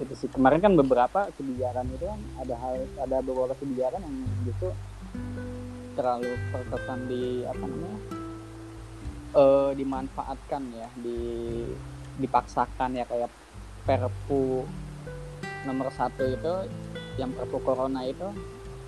[0.00, 0.28] itu sih.
[0.30, 4.70] Kemarin kan beberapa kebijakan itu kan ada hal ada beberapa kebijakan yang justru
[5.94, 7.98] terlalu terkesan di apa namanya
[9.38, 11.18] uh, dimanfaatkan ya di
[12.18, 13.30] dipaksakan ya kayak
[13.86, 14.66] perpu
[15.66, 16.54] nomor satu itu
[17.18, 18.28] yang perpu corona itu.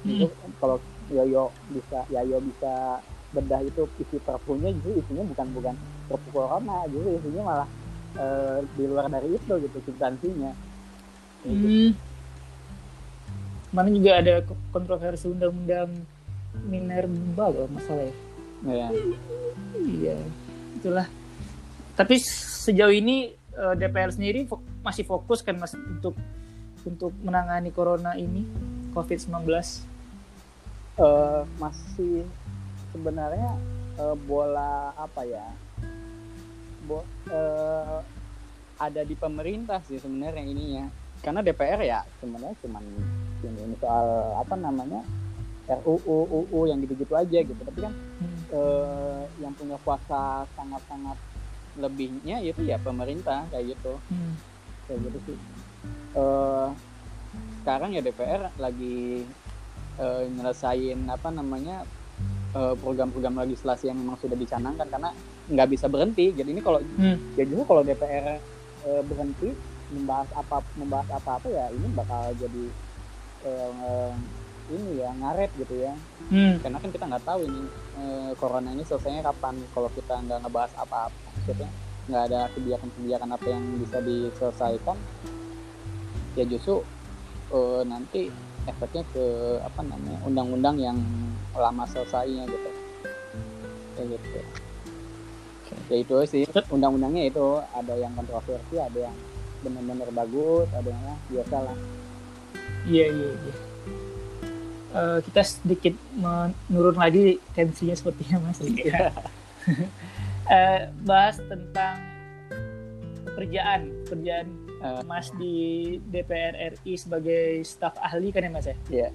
[0.07, 0.23] Hmm.
[0.27, 0.79] itu kalau
[1.11, 3.03] Yoyo bisa Yoyo bisa
[3.35, 5.75] bedah itu isi perpunya justru isinya bukan bukan
[6.11, 7.69] perpu corona justru isinya malah
[8.19, 10.55] uh, di luar dari itu gitu substansinya
[11.47, 11.95] Hmm.
[13.71, 14.43] Mana juga ada
[14.75, 15.95] kontroversi undang-undang
[16.67, 18.15] minerba loh masalah ya.
[18.67, 18.89] Iya.
[19.79, 20.17] Iya.
[20.81, 21.07] Itulah.
[21.95, 24.49] Tapi sejauh ini eh, DPR sendiri
[24.83, 26.19] masih fokus kan mas untuk
[26.87, 28.47] untuk menangani corona ini
[28.95, 29.47] COVID-19.
[30.97, 32.25] Uh, masih
[32.89, 33.53] sebenarnya
[34.01, 35.45] uh, bola apa ya?
[36.89, 38.01] Bo, uh,
[38.81, 40.89] ada di pemerintah sih sebenarnya ininya
[41.25, 42.79] karena DPR ya sebenarnya cuma
[43.47, 45.01] ini soal apa namanya
[45.67, 48.39] RUU UU yang gitu-gitu aja gitu tapi kan hmm.
[48.55, 51.19] eh, yang punya kuasa sangat-sangat
[51.77, 54.33] lebihnya itu ya pemerintah kayak gitu hmm.
[54.87, 55.37] kayak gitu sih
[56.17, 56.69] eh,
[57.63, 59.27] sekarang ya DPR lagi
[59.99, 61.83] eh, nyelesain apa namanya
[62.55, 65.11] eh, program-program legislasi yang memang sudah dicanangkan karena
[65.47, 67.39] nggak bisa berhenti jadi ini kalau hmm.
[67.39, 68.39] ya justru kalau DPR
[68.87, 69.51] eh, berhenti
[69.93, 72.65] membahas apa membahas apa apa ya ini bakal jadi
[73.47, 74.13] eh,
[74.67, 75.95] ini ya ngaret gitu ya.
[76.27, 76.59] Hmm.
[76.59, 77.63] karena kan kita nggak tahu ini
[78.03, 81.71] eh, corona ini selesainya kapan kalau kita nggak ngebahas apa-apa maksudnya
[82.07, 84.99] nggak ada kebijakan-kebijakan apa yang bisa diselesaikan
[86.35, 86.83] ya justru
[87.55, 88.31] eh, nanti
[88.67, 89.25] efeknya ke
[89.63, 90.99] apa namanya undang-undang yang
[91.55, 92.71] lama selesainya gitu.
[93.97, 94.41] Kayak gitu.
[95.87, 99.17] Ya itu sih undang-undangnya itu ada yang kontroversi ada yang
[99.65, 101.77] benar-benar bagus ada yang ah, biasa lah
[102.87, 103.55] Iya iya iya.
[104.95, 108.63] Eh, kita sedikit menurun lagi tensinya sepertinya mas.
[108.63, 109.11] Iya.
[110.47, 111.99] Eh, bahas tentang
[113.27, 115.03] pekerjaan pekerjaan Eh.
[115.09, 115.57] mas di
[116.07, 118.77] DPR RI sebagai staf ahli kan ya mas ya.
[118.87, 119.09] Iya.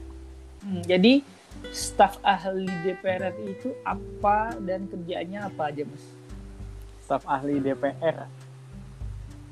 [0.59, 1.23] Hmm, jadi
[1.71, 6.03] staf ahli DPR RI itu apa dan kerjaannya apa aja mas?
[7.05, 8.23] staf ahli DPR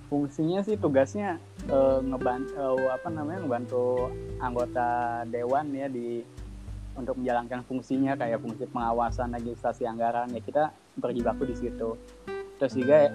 [0.10, 1.38] fungsinya sih tugasnya
[1.69, 4.10] eh, ngebantu apa namanya ngebantu
[4.41, 6.26] anggota dewan ya di
[7.00, 10.28] untuk menjalankan fungsinya kayak fungsi pengawasan legislasi anggaran.
[10.36, 10.63] Ya kita
[11.00, 11.95] berjibaku di situ.
[12.60, 13.08] Terus juga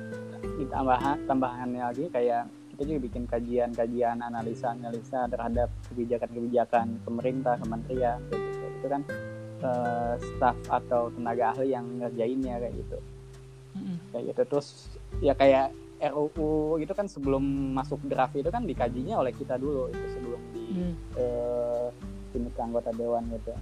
[0.73, 8.67] tambahan tambahannya lagi kayak kita juga bikin kajian-kajian analisa-analisa terhadap kebijakan-kebijakan pemerintah kementerian kayak gitu.
[8.81, 9.03] Itu kan
[9.61, 12.99] eh, staf atau tenaga ahli yang ngerjainnya kayak gitu.
[14.15, 14.43] Kayak gitu.
[14.49, 14.69] Terus
[15.21, 17.43] ya kayak RUU itu kan sebelum
[17.75, 20.95] masuk draft itu kan dikajinya oleh kita dulu itu sebelum di Hmm.
[21.15, 21.87] eh,
[22.35, 23.55] ini ke anggota dewan gitu.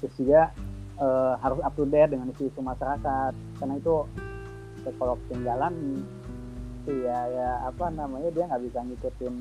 [0.00, 0.42] Terus juga
[0.96, 3.32] eh, harus up to date dengan isu-isu masyarakat.
[3.60, 4.08] Karena itu
[4.80, 5.74] ya, kalau ketinggalan
[6.80, 9.36] itu ya ya apa namanya dia nggak bisa ngikutin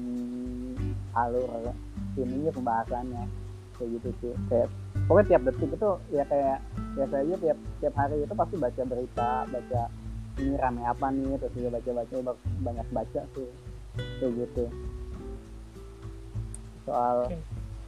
[1.16, 1.48] alur
[2.20, 3.24] ininya pembahasannya.
[3.80, 4.34] Kayak gitu sih.
[4.52, 4.68] Kayak
[5.08, 6.58] pokoknya tiap detik itu ya kayak
[6.96, 9.82] biasa aja tiap tiap hari itu pasti baca berita baca
[10.36, 12.16] ini rame apa nih terus juga baca baca
[12.60, 13.50] banyak baca tuh
[14.20, 14.66] kayak gitu
[16.86, 17.38] soal Oke.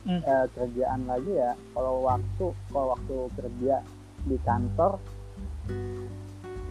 [0.08, 0.24] Hmm.
[0.24, 3.76] eh, kerjaan lagi ya kalau waktu kalau waktu kerja
[4.24, 4.96] di kantor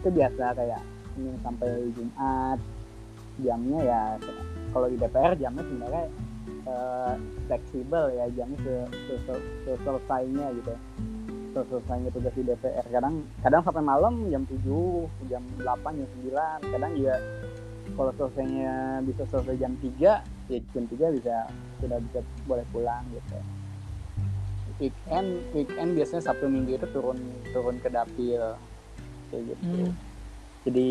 [0.01, 0.81] itu biasa kayak
[1.17, 2.59] ini sampai Jumat
[3.37, 4.01] jamnya ya
[4.73, 6.05] kalau di DPR jamnya sebenarnya
[6.65, 7.13] eh,
[7.45, 10.73] fleksibel ya jamnya se, se, se- se- selesainya gitu
[11.65, 14.61] selesainya tugas di DPR kadang kadang sampai malam jam 7
[15.31, 15.65] jam 8
[15.97, 16.09] jam
[16.61, 17.15] 9 kadang juga
[17.95, 19.97] kalau selesainya bisa selesai jam 3
[20.51, 21.35] ya jam 3 bisa
[21.81, 23.37] sudah bisa boleh pulang gitu.
[24.77, 27.17] Weekend weekend biasanya Sabtu Minggu itu turun
[27.49, 28.53] turun ke dapil.
[29.27, 29.67] Kayak gitu.
[29.67, 29.91] Hmm.
[30.63, 30.89] jadi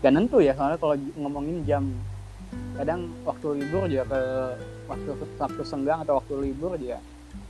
[0.00, 1.84] gak nentu ya soalnya kalau ngomongin jam.
[2.76, 4.20] Kadang waktu libur juga ke
[4.88, 7.00] waktu waktu senggang atau waktu libur juga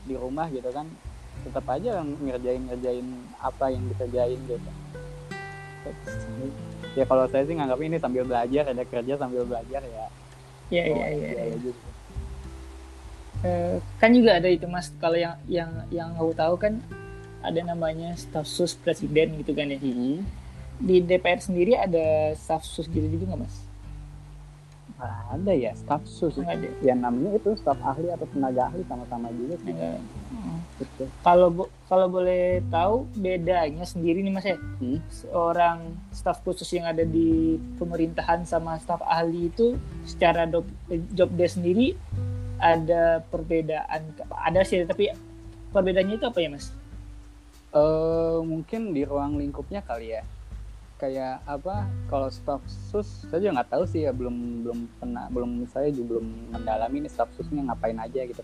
[0.02, 0.86] di rumah gitu kan
[1.42, 3.06] tetap aja ngerjain ngerjain
[3.40, 4.70] apa yang dikerjain gitu
[6.92, 10.06] ya kalau saya sih nganggap ini sambil belajar ada kerja sambil belajar ya
[10.72, 11.28] Iya oh, iya iya.
[11.28, 11.72] iya, iya.
[13.42, 16.78] Eh, kan juga ada itu mas kalau yang yang yang aku tahu kan
[17.42, 20.22] ada namanya staf sus presiden gitu kan ya Mhm.
[20.78, 23.56] di DPR sendiri ada staf sus gitu juga nggak mas?
[25.04, 26.68] Ada ya staf sus Nggak ada.
[26.80, 29.98] ya namanya itu staf ahli atau tenaga ahli sama-sama juga sih Nggak.
[30.30, 30.58] Hmm.
[30.74, 31.04] gitu.
[31.20, 34.98] Kalau bo- kalau boleh tahu bedanya sendiri nih mas ya Hmm.
[35.08, 35.78] seorang
[36.10, 37.30] staf khusus yang ada di
[37.76, 40.64] pemerintahan sama staf ahli itu secara job,
[41.10, 41.94] job desk sendiri
[42.56, 45.10] ada perbedaan ada sih tapi
[45.68, 46.70] perbedaannya itu apa ya mas?
[47.70, 50.22] eh mungkin di ruang lingkupnya kali ya
[51.02, 55.66] kayak apa kalau staf sus saya juga nggak tahu sih ya belum belum pernah belum
[55.66, 58.42] saya juga belum mendalami ini staf susnya ngapain aja gitu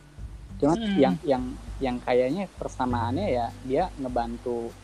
[0.58, 0.98] cuma Hmm.
[0.98, 1.44] yang yang
[1.78, 4.74] yang kayaknya persamaannya ya dia ngebantu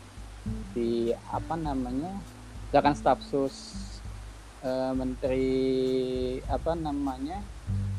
[0.71, 2.15] di apa namanya
[2.71, 3.55] misalkan staf sus
[4.63, 5.51] eh, menteri
[6.47, 7.43] apa namanya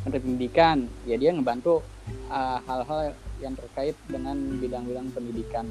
[0.08, 3.12] menteri pendidikan ya dia ngebantu eh, hal-hal
[3.44, 5.68] yang terkait dengan bidang-bidang pendidikan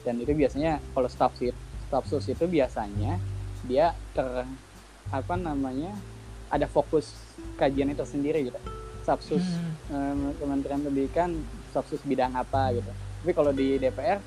[0.00, 1.52] dan itu biasanya kalau staff sus
[1.84, 3.20] staff sus itu biasanya
[3.64, 4.44] dia ter
[5.08, 5.92] apa namanya
[6.48, 7.12] ada fokus
[7.56, 8.60] kajian itu sendiri gitu.
[9.04, 9.72] Staff sus Hmm.
[9.92, 11.30] em, Kementerian Pendidikan
[11.68, 12.88] staff sus bidang apa gitu.
[13.20, 14.20] Tapi kalau di DPR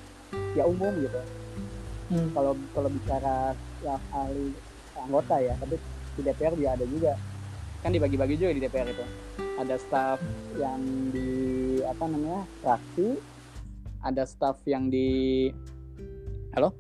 [0.54, 1.22] ya umum gitu.
[2.08, 2.32] Hmm.
[2.32, 4.56] kalau kalau bicara staff ahli
[4.96, 5.76] anggota ya tapi
[6.16, 7.14] di DPR juga ada juga.
[7.84, 9.06] Kan dibagi-bagi juga di DPR itu.
[9.58, 10.20] Ada staff
[10.56, 11.30] yang di
[11.84, 13.18] apa namanya fraksi
[14.00, 15.50] ada staff yang di
[16.54, 16.72] halo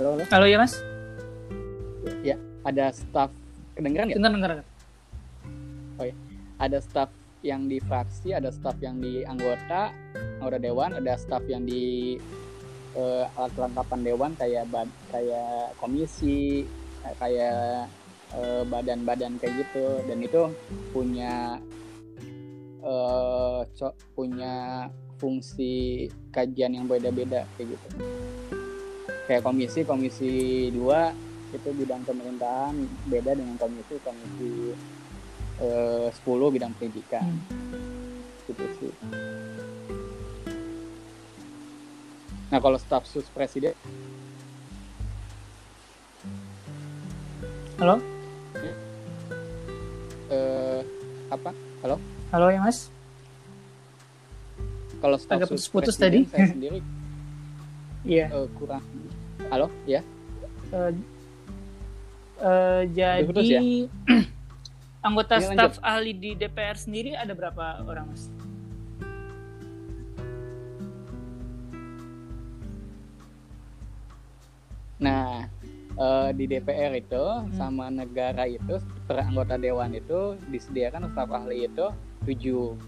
[0.00, 0.24] halo halo.
[0.32, 0.80] Halo ya mas?
[2.64, 3.28] ada staff
[3.76, 4.16] kedengeran nggak?
[4.16, 4.50] Bentar bentar.
[6.56, 7.12] ada staff
[7.44, 9.92] yang di fraksi ada staff yang di anggota
[10.40, 12.16] anggota dewan ada staff yang di
[12.96, 16.64] eh, alat kelengkapan dewan kayak bad- kayak komisi
[17.04, 17.84] eh, kayak
[18.40, 20.00] eh, badan-badan kayak gitu.
[20.08, 20.48] Dan itu
[20.96, 21.60] punya
[22.80, 24.88] eh, co- punya
[25.20, 27.88] fungsi kajian yang beda-beda kayak gitu
[29.30, 30.30] kayak komisi komisi
[30.74, 31.14] dua
[31.54, 32.74] itu bidang pemerintahan
[33.06, 34.74] beda dengan komisi komisi
[35.62, 36.18] eh, 10
[36.50, 37.38] bidang pendidikan Hmm.
[38.50, 38.90] gitu sih
[42.50, 43.78] nah kalau staf sus presiden
[47.78, 48.02] Halo?
[50.26, 50.82] eh,
[51.30, 51.54] apa
[52.34, 52.90] Halo ya Mas?
[54.98, 56.34] kalau staf sus putus-putus presiden tadi.
[56.34, 56.78] saya sendiri
[58.00, 58.26] Iya.
[58.32, 58.82] eh, kurang
[59.50, 60.00] halo ya?
[60.70, 60.90] Eh,
[62.38, 63.60] eh, jadi Putus ya?
[65.06, 68.30] anggota Iya, staf ahli di DPR sendiri ada berapa orang Mas?
[75.02, 75.50] Nah,
[75.98, 77.24] eh, di DPR itu
[77.58, 78.78] sama negara itu
[79.10, 81.90] per anggota dewan itu disediakan staf ahli itu
[82.22, 82.78] tujuh.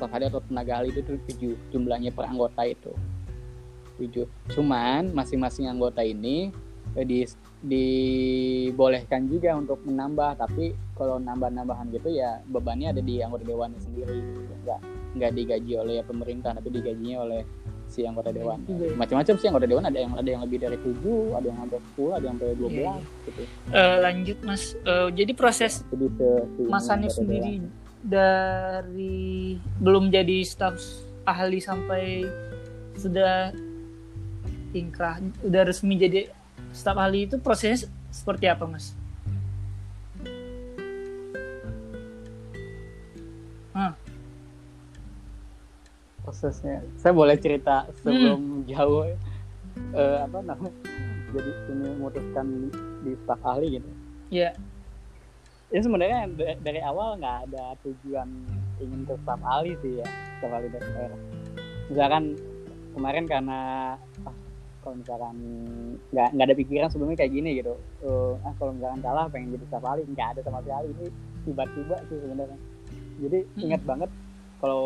[0.00, 2.96] Staf ahli atau tenaga ahli itu tujuh jumlahnya per anggota itu
[3.98, 4.26] tujuh.
[4.48, 6.52] Cuman masing-masing anggota ini
[6.92, 7.24] eh, di
[7.66, 10.38] dibolehkan juga untuk menambah.
[10.38, 14.18] Tapi kalau nambah-nambahan gitu ya bebannya ada di anggota dewannya sendiri.
[14.62, 14.80] Nggak
[15.16, 17.42] nggak digaji oleh pemerintah tapi digajinya oleh
[17.86, 18.66] si anggota dewan.
[18.66, 18.92] ya.
[18.94, 19.84] macam-macam sih anggota dewan.
[19.84, 22.68] Ada yang ada yang lebih dari tujuh ada yang sampai sepuluh ada yang sampai dua
[22.68, 23.42] Iya, belas gitu.
[23.70, 27.70] Eh, lanjut Mas, Eh, jadi proses jadi se, se- Mas Hanif sendiri dewan.
[28.02, 29.16] dari
[29.78, 30.76] belum jadi staf
[31.24, 32.26] ahli sampai
[32.94, 33.50] sudah
[34.76, 36.28] ingkrah, udah resmi jadi
[36.76, 38.92] staf ahli itu prosesnya seperti apa Mas?
[46.26, 46.84] prosesnya.
[47.00, 50.74] Saya boleh cerita sebelum jauh eh, apa namanya
[51.32, 52.46] jadi ini memutuskan
[53.06, 53.88] di staf ahli gitu.
[54.28, 54.50] Ya,
[55.72, 58.28] ya sebenarnya da- dari awal nggak ada tujuan
[58.82, 61.12] ingin ke staf ahli sih ya staf ahli DPR
[61.88, 62.24] misalkan
[62.92, 63.58] kemarin karena
[64.28, 64.35] ah,
[64.86, 65.34] kalau misalkan
[66.14, 67.74] nggak nggak ada pikiran sebelumnya kayak gini gitu.
[68.06, 70.94] Eh, ah kalau misalkan kalah pengen jadi staf ahli nggak ada sama sekali.
[70.94, 71.06] Ini
[71.42, 72.58] tiba-tiba sih sebenarnya.
[73.18, 73.62] Jadi Hmm.
[73.66, 74.10] ingat banget
[74.62, 74.82] kalau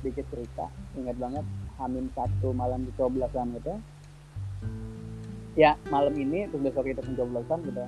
[0.00, 0.64] sedikit cerita
[0.96, 1.44] ingat banget
[1.76, 3.76] Hamin satu malam pencoblosan gitu.
[5.60, 7.84] Ya malam ini terus besok itu pencoblosan gitu.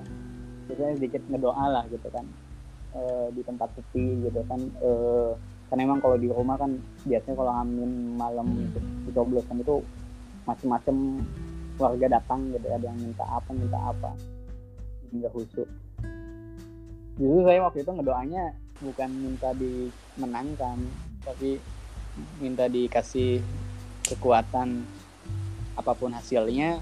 [0.69, 2.25] Biasanya sedikit ngedoa lah gitu kan.
[2.93, 4.61] Eh, di tempat sepi gitu kan.
[4.61, 5.31] Eh,
[5.67, 9.09] kan emang kalau di rumah kan biasanya kalau Hamin malam Hmm.
[9.09, 9.81] pencoblosan itu
[10.47, 10.95] macem-macem
[11.77, 14.11] warga datang gitu ada yang minta apa minta apa.
[15.11, 15.69] Hingga khusyuk.
[17.19, 18.43] Justru saya waktu itu ngedoanya
[18.77, 20.77] bukan minta dimenangkan
[21.25, 21.59] tapi
[22.39, 23.43] minta dikasih
[24.07, 24.85] kekuatan
[25.77, 26.81] apa pun hasilnya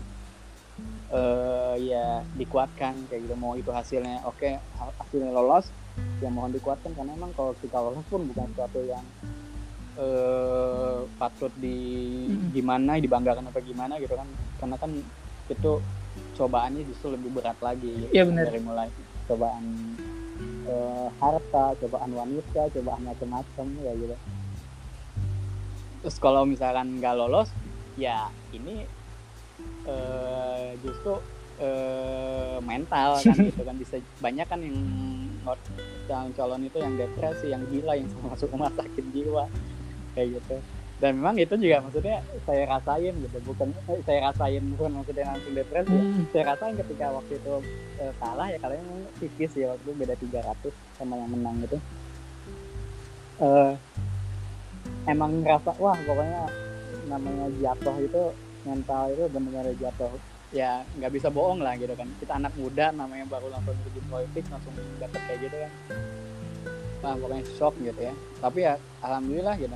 [1.12, 3.36] eh ya dikuatkan kayak gitu.
[3.36, 5.72] Mau itu hasilnya oke ha- hasilnya lolos
[6.22, 6.94] ya mohon dikuatkan.
[6.94, 9.04] Karena emang kalau kita lolos pun bukan sesuatu yang
[9.96, 11.78] eh patut di
[12.28, 12.52] Mm-mm.
[12.52, 14.28] gimana dibanggakan apa gimana gitu kan
[14.60, 14.92] karena kan
[15.48, 15.72] itu
[16.36, 18.08] cobaannya justru lebih berat lagi.
[18.12, 18.52] Iya, benar.
[18.52, 18.88] dari mulai
[19.28, 19.64] cobaan
[20.68, 24.16] eh, harta cobaan wanita cobaan macam-macam ya gitu
[26.06, 27.50] terus kalau misalkan nggak lolos
[27.98, 28.86] ya ini
[29.90, 31.18] eh, justru
[31.58, 34.78] eh, mental kan gitu kan bisa banyak kan yang
[35.42, 35.74] ngot-
[36.06, 39.50] calon-calon itu yang depresi yang gila yang masuk rumah sakit jiwa
[40.16, 40.58] kayak gitu.
[40.96, 43.38] Dan memang itu juga maksudnya saya rasain gitu.
[43.44, 43.68] Bukan
[44.08, 46.04] saya rasain bukan maksudnya langsung depresi ya.
[46.04, 46.24] Hmm.
[46.32, 47.54] saya rasain ketika waktu itu
[48.00, 48.86] eh, kalah ya kalian
[49.20, 51.78] tipis ya waktu itu beda 300 sama yang menang gitu.
[53.44, 53.74] Eh
[55.12, 56.48] emang ngerasa wah pokoknya
[57.12, 58.24] namanya jatuh itu
[58.64, 60.16] mental itu benar-benar jatuh.
[60.56, 62.08] Ya nggak bisa bohong lah gitu kan.
[62.24, 65.72] Kita anak muda namanya baru langsung terjun politik langsung dapet kayak gitu kan.
[67.04, 68.16] Wah pokoknya shock gitu ya.
[68.40, 69.76] Tapi ya alhamdulillah gitu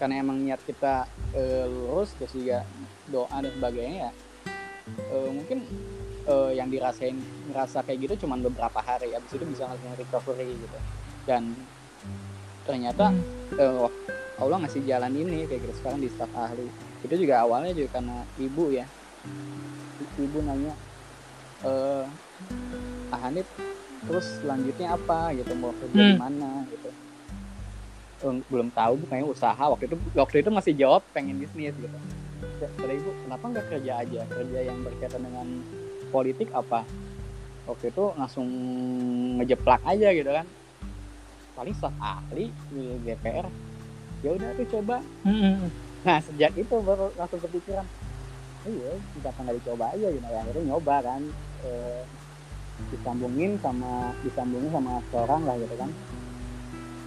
[0.00, 1.04] karena emang niat kita
[1.36, 2.64] eh, lurus terus juga
[3.12, 4.12] doa dan sebagainya ya
[5.12, 5.58] eh, mungkin
[6.24, 7.20] eh, yang dirasain
[7.52, 10.78] ngerasa kayak gitu cuman beberapa hari abis itu bisa langsung recovery gitu.
[11.28, 11.52] Dan
[12.64, 13.12] ternyata
[13.60, 13.92] wah,
[14.40, 16.64] Allah ngasih jalan ini kayak gitu sekarang di staf ahli.
[17.04, 18.88] Itu juga awalnya juga karena ibu ya.
[20.16, 20.72] Ibu nanya
[21.60, 22.04] eh
[23.12, 23.44] ah Hanif
[24.08, 25.52] terus selanjutnya apa gitu?
[25.60, 26.20] Mau kerja di Hmm.
[26.24, 26.64] mana?
[26.72, 26.88] Gitu
[28.22, 29.64] belum tahu bu kayaknya usaha.
[29.70, 31.98] Waktu itu waktu itu masih jawab pengen bisnis gitu.
[32.60, 34.20] Kata ibu kenapa nggak kerja aja?
[34.28, 35.46] Kerja yang berkaitan dengan
[36.12, 36.84] politik apa?
[37.68, 38.48] Waktu itu langsung
[39.40, 40.46] ngejeplak aja gitu kan.
[41.56, 43.46] Paling staf ahli di DPR
[44.20, 45.00] ya udah tuh coba.
[46.04, 47.84] Nah sejak itu baru langsung kepikiran
[48.68, 50.06] iya kenapa nggak dicoba aja?
[50.12, 50.26] Gitu.
[50.28, 51.22] Ya akhirnya nyoba kan
[51.60, 52.02] Eh,
[52.88, 55.90] disambungin sama disambungin sama seorang lah gitu kan.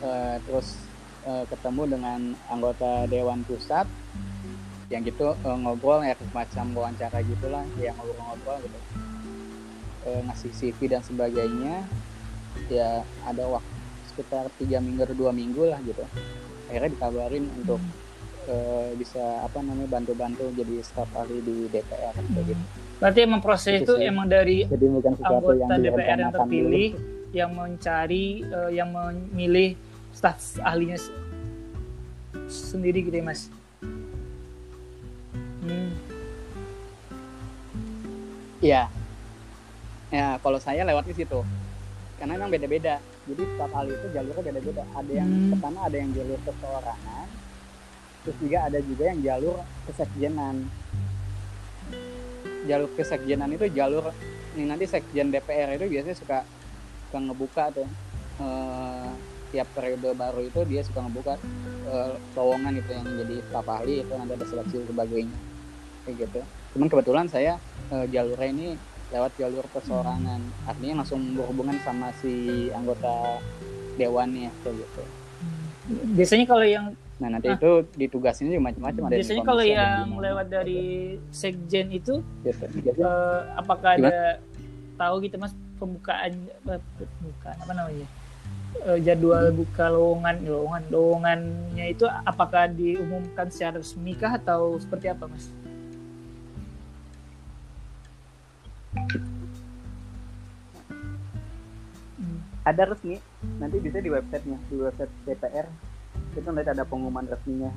[0.03, 0.77] Uh, terus
[1.27, 3.87] uh, ketemu dengan anggota dewan pusat
[4.91, 8.79] yang gitu uh, ngobrol ya semacam wawancara gitulah yang ngobrol-ngobrol gitu
[10.07, 11.83] uh, ngasih CV dan sebagainya
[12.69, 13.73] ya ada waktu
[14.13, 16.05] sekitar tiga minggu atau dua minggu lah gitu
[16.69, 17.81] akhirnya dikabarin untuk
[18.49, 22.53] uh, bisa apa namanya bantu-bantu jadi staf ahli di DPR gitu.
[23.01, 27.31] Berarti emang proses itu, itu emang dari jadi bukan anggota yang DPR yang terpilih dulu.
[27.33, 29.75] yang mencari uh, yang memilih
[30.13, 30.95] staf ahlinya
[32.47, 33.49] sendiri gitu ya mas.
[35.63, 35.91] Hmm.
[38.63, 38.87] Ya,
[40.13, 41.41] ya kalau saya lewat di situ
[42.21, 45.51] karena memang beda-beda jadi staf ahli itu jalurnya beda-beda ada yang hmm.
[45.57, 47.27] pertama ada yang jalur perseorangan
[48.23, 49.57] terus juga ada juga yang jalur
[49.89, 50.55] kesekjenan
[52.63, 54.15] jalur kesekjenan itu jalur
[54.55, 56.47] ini nanti sekjen DPR itu biasanya suka
[57.09, 57.89] suka ngebuka tuh
[58.39, 59.02] uh,
[59.53, 61.37] tiap periode baru itu dia suka ngebuka
[61.85, 65.37] uh, lowongan itu yang jadi staf ahli itu nanti ada seleksi sebagainya.
[66.03, 66.39] Kayak gitu.
[66.73, 67.61] Cuman kebetulan saya
[67.93, 68.67] uh, jalurnya ini
[69.13, 73.37] lewat jalur perseorangan artinya langsung berhubungan sama si anggota
[74.01, 75.03] dewannya kayak gitu.
[76.17, 76.85] Biasanya kalau yang
[77.21, 77.55] Nah nanti ah.
[77.55, 79.01] itu ditugasin juga macam-macam.
[79.07, 82.65] Ada Biasanya kalau yang lewat dari sekjen itu, Biasa,
[82.99, 84.09] Uh, apakah Gimana?
[84.09, 84.19] ada
[84.97, 86.31] tahu gitu mas pembukaan
[86.65, 88.07] pembukaan apa namanya
[88.81, 95.29] uh, jadwal buka lowongan lowongan lowongannya itu apakah diumumkan secara resmi kah atau seperti apa
[95.29, 95.45] mas?
[102.63, 103.19] Ada resmi
[103.59, 105.67] nanti bisa di websitenya di website DPR
[106.33, 107.69] itu nanti ada pengumuman resminya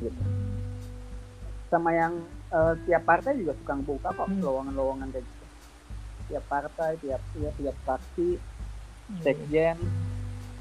[0.00, 0.22] gitu
[1.70, 2.18] sama yang
[2.50, 4.42] uh, tiap partai juga suka buka kok hmm.
[4.42, 5.44] lowongan-lowongan kayak gitu
[6.30, 9.22] tiap partai tiap tiap tiap fraksi hmm.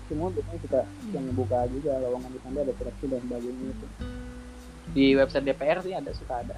[0.09, 1.13] Semua biasanya juga hmm.
[1.13, 3.87] yang buka juga lowongan di sana ada seleksi dan sebagainya itu
[4.89, 6.55] di website DPR sih ada suka ada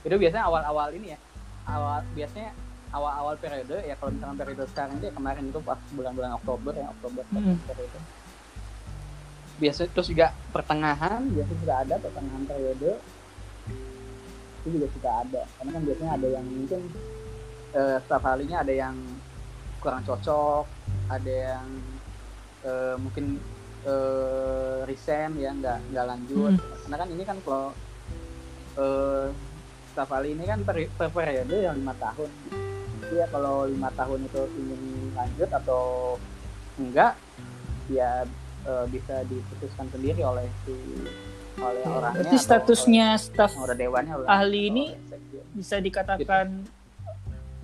[0.00, 1.18] itu biasanya awal-awal ini ya
[1.68, 2.50] awal biasanya
[2.96, 7.22] awal-awal periode ya kalau misalnya periode sekarang ya kemarin itu pas bulan-bulan Oktober ya Oktober
[7.36, 7.56] hmm.
[7.68, 7.98] periode
[9.56, 12.92] biasa terus juga pertengahan biasa juga ada pertengahan periode
[14.64, 16.80] itu juga suka ada karena kan biasanya ada yang mungkin
[17.76, 18.96] uh, setiap halinya ada yang
[19.80, 20.64] kurang cocok
[21.06, 21.66] ada yang
[22.66, 23.38] uh, mungkin
[23.86, 26.66] uh, resign ya nggak nggak lanjut hmm.
[26.86, 27.66] karena kan ini kan kalau
[28.76, 29.26] uh,
[29.94, 32.28] setiap kali ini kan per, per periode yang lima tahun
[33.06, 34.82] jadi ya kalau lima tahun itu ingin
[35.14, 35.82] lanjut atau
[36.76, 37.14] enggak
[37.86, 38.26] ya
[38.66, 40.74] uh, bisa diputuskan sendiri oleh si
[41.56, 42.20] oleh ya, orangnya.
[42.20, 44.84] Berarti statusnya staf dewannya ahli ini
[45.56, 46.68] bisa dikatakan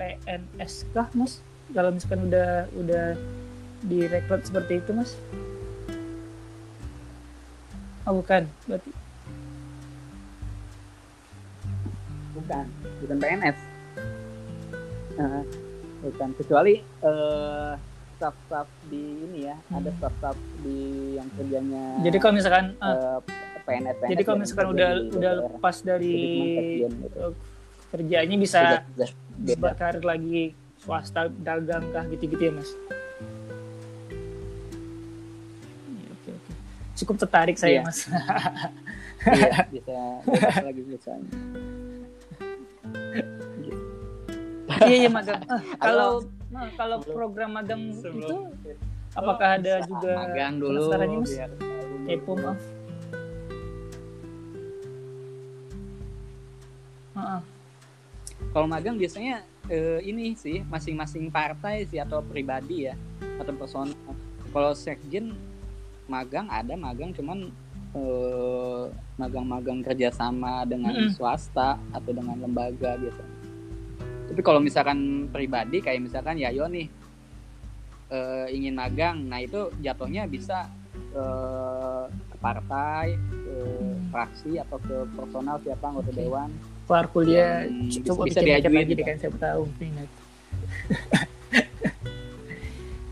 [0.01, 1.45] PNS kah, Mas?
[1.73, 3.07] Kalau misalkan udah udah
[3.87, 5.15] direkrut seperti itu, Mas?
[8.07, 8.91] Oh, bukan, berarti.
[12.35, 12.65] Bukan,
[13.03, 13.59] bukan PNS.
[15.13, 15.45] Uh,
[16.03, 17.79] bukan kecuali uh,
[18.23, 19.79] staff-staff di ini ya hmm.
[19.83, 20.79] ada staff-staff di
[21.19, 23.19] yang kerjanya jadi kalau misalkan uh, eh,
[23.67, 26.19] PNS, PNS jadi kalau misalkan udah udah lepas dari
[26.87, 27.35] gitu.
[27.91, 28.61] kerjanya bisa
[29.59, 32.71] berkarir lagi swasta dagang kah gitu-gitu ya mas
[37.03, 37.83] cukup tertarik saya iya.
[37.83, 37.99] mas
[39.35, 39.99] iya, bisa
[40.63, 41.31] lagi misalnya
[44.87, 48.21] iya iya magang uh, kalau Nah, kalau program magang Sebelum.
[48.21, 48.37] itu
[49.17, 50.93] apakah ada juga magang dulu
[51.25, 51.33] mas?
[52.05, 52.61] Kepo maaf.
[57.17, 57.41] Uh-uh.
[58.53, 62.95] Kalau magang biasanya uh, ini sih masing-masing partai sih atau pribadi ya
[63.41, 63.97] atau personal.
[64.53, 65.33] Kalau sekjen
[66.13, 67.49] magang ada magang cuman
[67.97, 71.15] uh, magang-magang kerjasama dengan mm -hmm.
[71.17, 73.33] swasta atau dengan lembaga biasanya
[74.29, 76.89] tapi kalau misalkan pribadi kayak misalkan Yayo nih
[78.13, 80.69] uh, ingin magang nah itu jatuhnya bisa
[81.17, 83.57] uh, ke partai ke
[84.13, 86.21] fraksi atau ke personal siapa anggota okay.
[86.21, 86.51] dewan.
[86.85, 87.65] Keluar kuliah
[88.05, 90.09] coba bisa, bisa diajuin lagi kan siapa tahu ingat.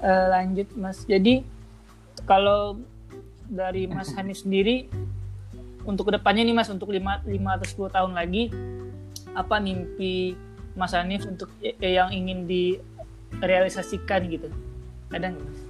[0.01, 1.05] Uh, lanjut mas.
[1.09, 1.45] Jadi
[2.29, 2.77] kalau
[3.51, 4.86] dari Mas Hanif sendiri.
[5.82, 8.55] Untuk ke depannya nih Mas untuk 5, 5 atau 10 tahun lagi
[9.34, 10.38] apa mimpi
[10.78, 11.51] Mas Hanif untuk
[11.82, 14.48] yang ingin direalisasikan gitu?
[15.11, 15.61] Ada nggak Mas?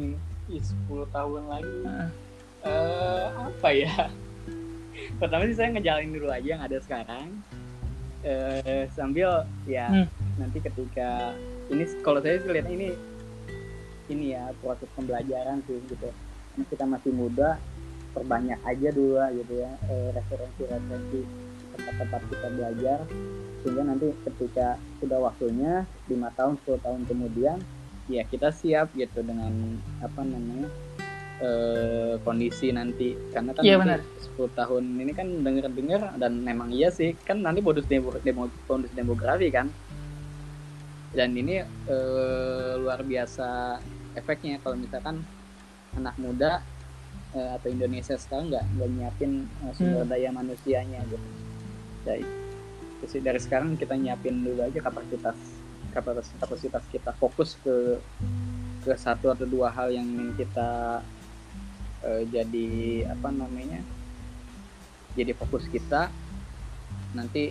[0.00, 0.16] Hmm,
[0.48, 1.76] 10 tahun lagi?
[1.84, 2.08] Uh.
[2.60, 4.08] Uh, apa ya?
[5.20, 7.40] Pertama sih saya ngejalanin dulu aja yang ada sekarang
[8.22, 10.06] eh, sambil ya Hmm.
[10.36, 11.34] nanti ketika
[11.68, 12.92] ini kalau saya lihat ini
[14.10, 16.08] ini ya proses pembelajaran sih gitu
[16.50, 17.56] Karena kita masih muda
[18.10, 21.20] perbanyak aja dulu lah gitu ya eh, referensi-referensi
[21.78, 22.98] tempat-tempat kita belajar
[23.62, 27.58] sehingga nanti ketika sudah waktunya lima tahun 10 tahun kemudian
[28.10, 30.66] ya kita siap gitu dengan apa namanya
[31.40, 34.00] eh, kondisi nanti karena kan Iya, nanti benar.
[34.36, 38.92] 10 tahun ini kan denger-dengar dan memang iya sih kan nanti bonus demo, demo bonus
[38.92, 39.68] demografi kan
[41.10, 43.80] dan ini eh, luar biasa
[44.12, 45.24] efeknya kalau misalkan
[45.92, 46.62] anak muda
[47.32, 50.10] eh, atau Indonesia sekarang nggak nggak nyiapin eh, sumber Hmm.
[50.10, 51.28] daya manusianya gitu
[52.00, 52.24] dari
[53.00, 55.36] terus dari sekarang kita nyiapin dulu aja kapasitas
[55.90, 57.98] kapasitas kapasitas kita fokus ke
[58.80, 61.00] ke satu atau dua hal yang ingin kita
[62.04, 62.68] eh, jadi
[63.10, 63.80] apa namanya
[65.14, 66.08] jadi fokus kita.
[67.10, 67.50] Nanti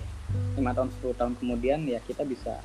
[0.55, 2.61] lima tahun 10 tahun kemudian ya kita bisa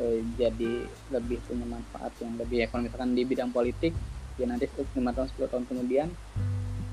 [0.00, 0.84] eh, jadi
[1.14, 3.94] lebih punya manfaat yang lebih ya kalau misalkan di bidang politik
[4.34, 4.66] ya nanti
[4.98, 6.08] lima tahun 10 tahun kemudian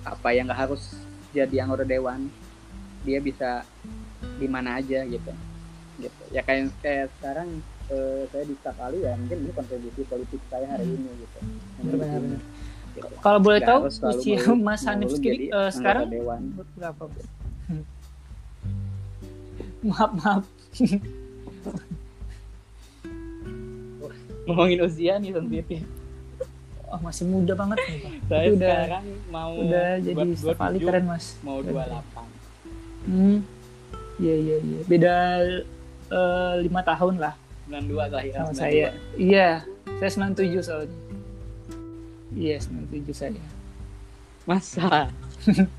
[0.06, 1.02] apa yang nggak harus
[1.34, 2.30] jadi anggota dewan
[3.02, 3.66] dia bisa
[4.38, 5.34] di mana aja gitu.
[5.98, 6.24] Gitu.
[6.30, 10.86] Ya kayak kayak sekarang eh, saya di Sakali ya mungkin ini kontribusi politik saya hari
[10.86, 11.40] ini gitu.
[11.82, 12.42] Benar-benar.
[13.22, 16.42] Kalau boleh tahu usia Mas Hanif sendiri anggota sekarang dewan
[16.76, 17.04] berapa?
[19.88, 20.44] maaf maaf.
[24.46, 25.82] ngomongin usia nih sensitif
[26.92, 28.12] Oh, masih muda banget nih, Pak.
[28.28, 31.26] saya udah sekarang mau udah jadi 27, keren, Mas.
[31.40, 33.40] mau 28 Hmm.
[34.20, 34.80] Iya iya iya.
[34.86, 35.16] Beda
[36.12, 37.34] eh, lima tahun lah
[37.72, 38.60] 92 kelahiran sama 92.
[38.60, 38.88] saya.
[39.16, 39.50] Iya,
[39.98, 40.92] saya 97 soalnya.
[42.32, 43.42] Iya, 97 saya.
[44.42, 45.12] masa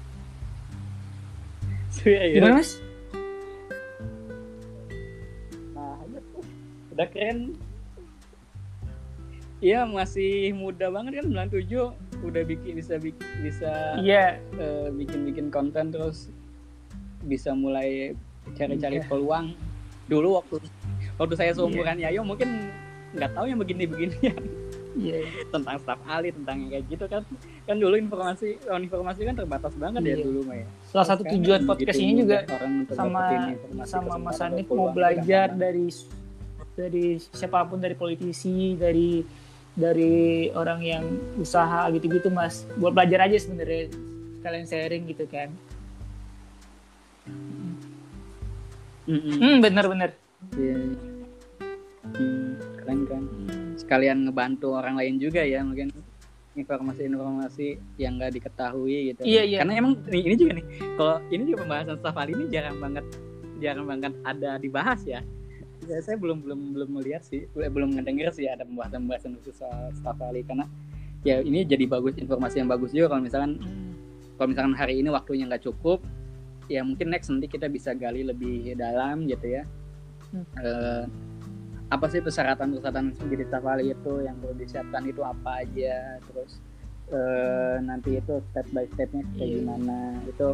[1.93, 2.33] Serius?
[2.33, 2.71] Gimana, Mas?
[5.75, 6.21] Nah, iya
[6.93, 7.39] udah keren.
[9.59, 15.91] Iya masih muda banget kan 97 udah bikin bisa bikin bisa Iya, eh, bikin-bikin konten
[15.91, 16.31] terus
[17.23, 18.15] bisa mulai
[18.55, 19.07] cari-cari Iya.
[19.07, 19.55] peluang.
[20.07, 20.63] Dulu waktu
[21.15, 22.71] waktu saya seumuran Yayo mungkin
[23.13, 24.35] nggak tahu yang begini-begini ya
[24.99, 25.25] iya.
[25.49, 27.23] tentang staf ahli tentang yang kayak gitu kan
[27.65, 30.25] kan dulu informasi informasi kan terbatas banget ya Iya.
[30.27, 30.67] dulu mah ya.
[30.91, 33.21] Salah satu tujuan begitu podcast ini juga orang sama
[33.87, 35.87] sama Mas Hanif atau mau belajar dari
[36.73, 39.21] dari siapa pun dari politisi dari
[39.73, 41.05] dari orang yang
[41.37, 43.89] usaha gitu-gitu mas buat belajar aja sebenarnya
[44.45, 45.49] kalian sharing gitu kan
[49.09, 49.37] Mm-mm.
[49.41, 50.11] hmm bener-bener
[50.53, 50.75] Iya.
[52.03, 53.23] Hmm, keren kan
[53.93, 55.93] sekalian ngebantu orang lain juga ya mungkin
[56.57, 59.59] informasi-informasi yang nggak diketahui gitu Iya, iya.
[59.61, 60.67] karena emang ini, ini juga nih
[60.97, 63.05] kalau ini juga pembahasan staf ahli ini jarang banget
[63.61, 65.21] jarang banget ada dibahas ya
[65.91, 70.15] Ya, saya belum belum belum melihat sih belum ngedenger sih ada pembahasan-pembahasan khusus soal staf
[70.23, 70.63] ahli karena
[71.27, 73.59] ya ini jadi bagus informasi yang bagus juga kalau misalkan
[74.39, 75.99] kalau misalkan hari ini waktunya nggak cukup
[76.71, 79.67] ya mungkin next nanti kita bisa gali lebih dalam gitu ya
[80.33, 80.49] Hmm.
[80.65, 81.05] Eh,
[81.93, 85.05] apa sih persyaratan-persyaratan menjadi staf ahli itu yang perlu disiapkan?
[85.05, 86.17] Itu apa aja?
[86.25, 86.53] Terus
[87.13, 89.57] eh, nanti itu step by stepnya kayak Iya.
[89.61, 89.97] gimana?
[90.25, 90.47] Itu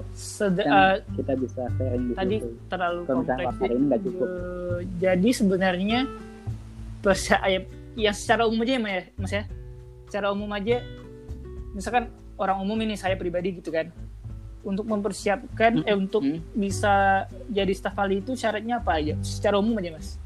[0.66, 2.48] eh, kita bisa sharing di tadi situ.
[2.66, 4.26] terlalu Kalau kompleks ini nggak cukup.
[4.28, 6.00] Eh, jadi sebenarnya
[7.46, 7.60] ya,
[7.94, 9.02] yang secara umum aja ya Mas ya?
[9.14, 9.42] Mas ya?
[10.10, 10.76] Secara umum aja
[11.72, 13.94] misalkan orang umum ini saya pribadi gitu kan
[14.66, 16.42] untuk mempersiapkan eh untuk Hmm.
[16.52, 19.14] bisa jadi staf ahli itu syaratnya apa aja?
[19.22, 20.18] Secara umum aja mas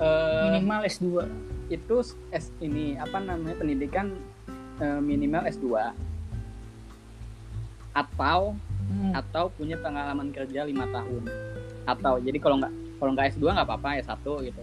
[0.00, 1.06] Eh, minimal S2
[1.68, 1.96] itu
[2.32, 4.16] S ini apa namanya pendidikan
[4.80, 5.92] eh, minimal S2
[7.92, 8.56] atau
[8.90, 9.14] Hmm.
[9.14, 11.22] atau punya pengalaman kerja lima tahun.
[11.86, 14.62] Atau jadi kalau nggak kalau nggak S2 nggak apa-apa S1 gitu.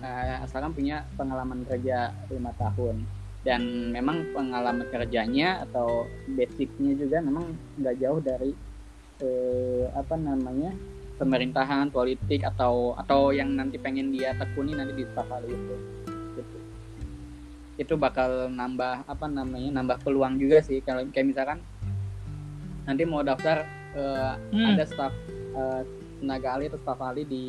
[0.00, 3.04] Eh, asalkan punya pengalaman kerja lima tahun.
[3.44, 7.44] Dan memang pengalaman kerjanya atau basicnya juga memang
[7.76, 8.56] nggak jauh dari
[9.20, 10.72] eh, apa namanya
[11.20, 15.76] pemerintahan politik atau atau yang nanti pengen dia tekuni nanti di staf ahli itu
[16.34, 16.56] gitu.
[17.76, 21.60] itu bakal nambah apa namanya nambah peluang juga sih kalau kayak misalkan
[22.82, 24.72] nanti mau daftar eh, Hmm.
[24.72, 25.82] ada staf eh,
[26.18, 27.44] tenaga ahli atau staf ahli di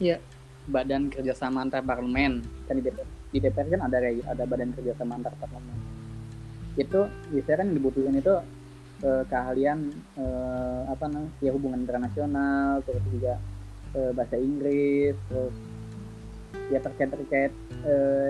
[0.00, 0.16] Iya.
[0.62, 5.18] badan kerjasama antar parlemen kan di DPR, di DPR kan ada kayak ada badan kerjasama
[5.18, 5.76] antar parlemen
[6.72, 8.32] itu biasanya kan yang dibutuhin itu
[9.02, 13.34] eh, keahlian eh, apa namanya ya hubungan internasional terus juga
[13.98, 15.54] eh, bahasa Inggris terus
[16.72, 17.52] ya terkait terkait
[17.84, 18.28] uh,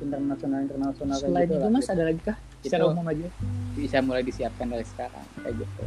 [0.00, 1.92] internasional internasional selain gitu itu lah, mas gitu.
[1.92, 3.28] ada lagi kah secara umum aja
[3.76, 5.84] bisa mulai disiapkan dari sekarang kayak gitu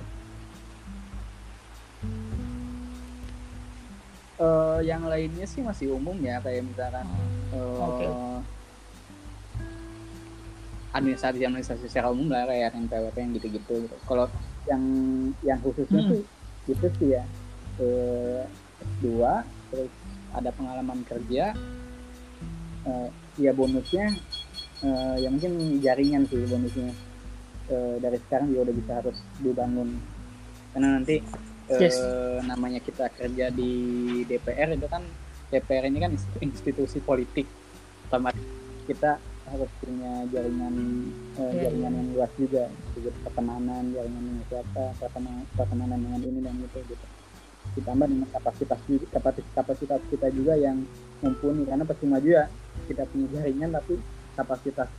[4.41, 7.05] uh, yang lainnya sih masih umum ya kayak misalkan
[7.53, 8.09] uh, okay.
[10.93, 13.95] Administrasi administrasi secara umum lah kayak yang PWP yang gitu-gitu gitu.
[14.05, 14.25] kalau
[14.69, 14.83] yang
[15.41, 16.09] yang khususnya hmm.
[16.13, 16.21] sih
[16.69, 17.23] itu sih ya
[17.81, 18.45] uh,
[19.01, 19.91] dua terus
[20.33, 21.57] ada pengalaman kerja
[22.85, 23.09] uh,
[23.41, 24.13] ya bonusnya
[24.85, 26.93] uh, ya mungkin jaringan sih bonusnya
[27.73, 29.89] uh, dari sekarang juga udah bisa harus dibangun
[30.73, 31.21] karena nanti
[31.69, 31.97] yes.
[32.01, 33.71] uh, namanya kita kerja di
[34.29, 35.03] DPR itu kan
[35.49, 37.45] DPR ini kan institusi politik
[38.09, 38.45] otomatis
[38.85, 39.17] kita
[39.53, 40.75] harus punya jaringan
[41.37, 41.99] uh, yeah, jaringan yeah.
[42.01, 42.63] yang luas juga
[42.97, 47.05] juga pertemanan jaringan dengan siapa pertemanan pertemanan dengan ini dan itu gitu
[47.77, 48.79] ditambah dengan kapasitas
[49.13, 50.77] kapasitas kapasitas kita juga yang
[51.21, 52.49] mumpuni karena percuma juga
[52.89, 53.93] kita punya jaringan tapi
[54.33, 54.89] kapasitas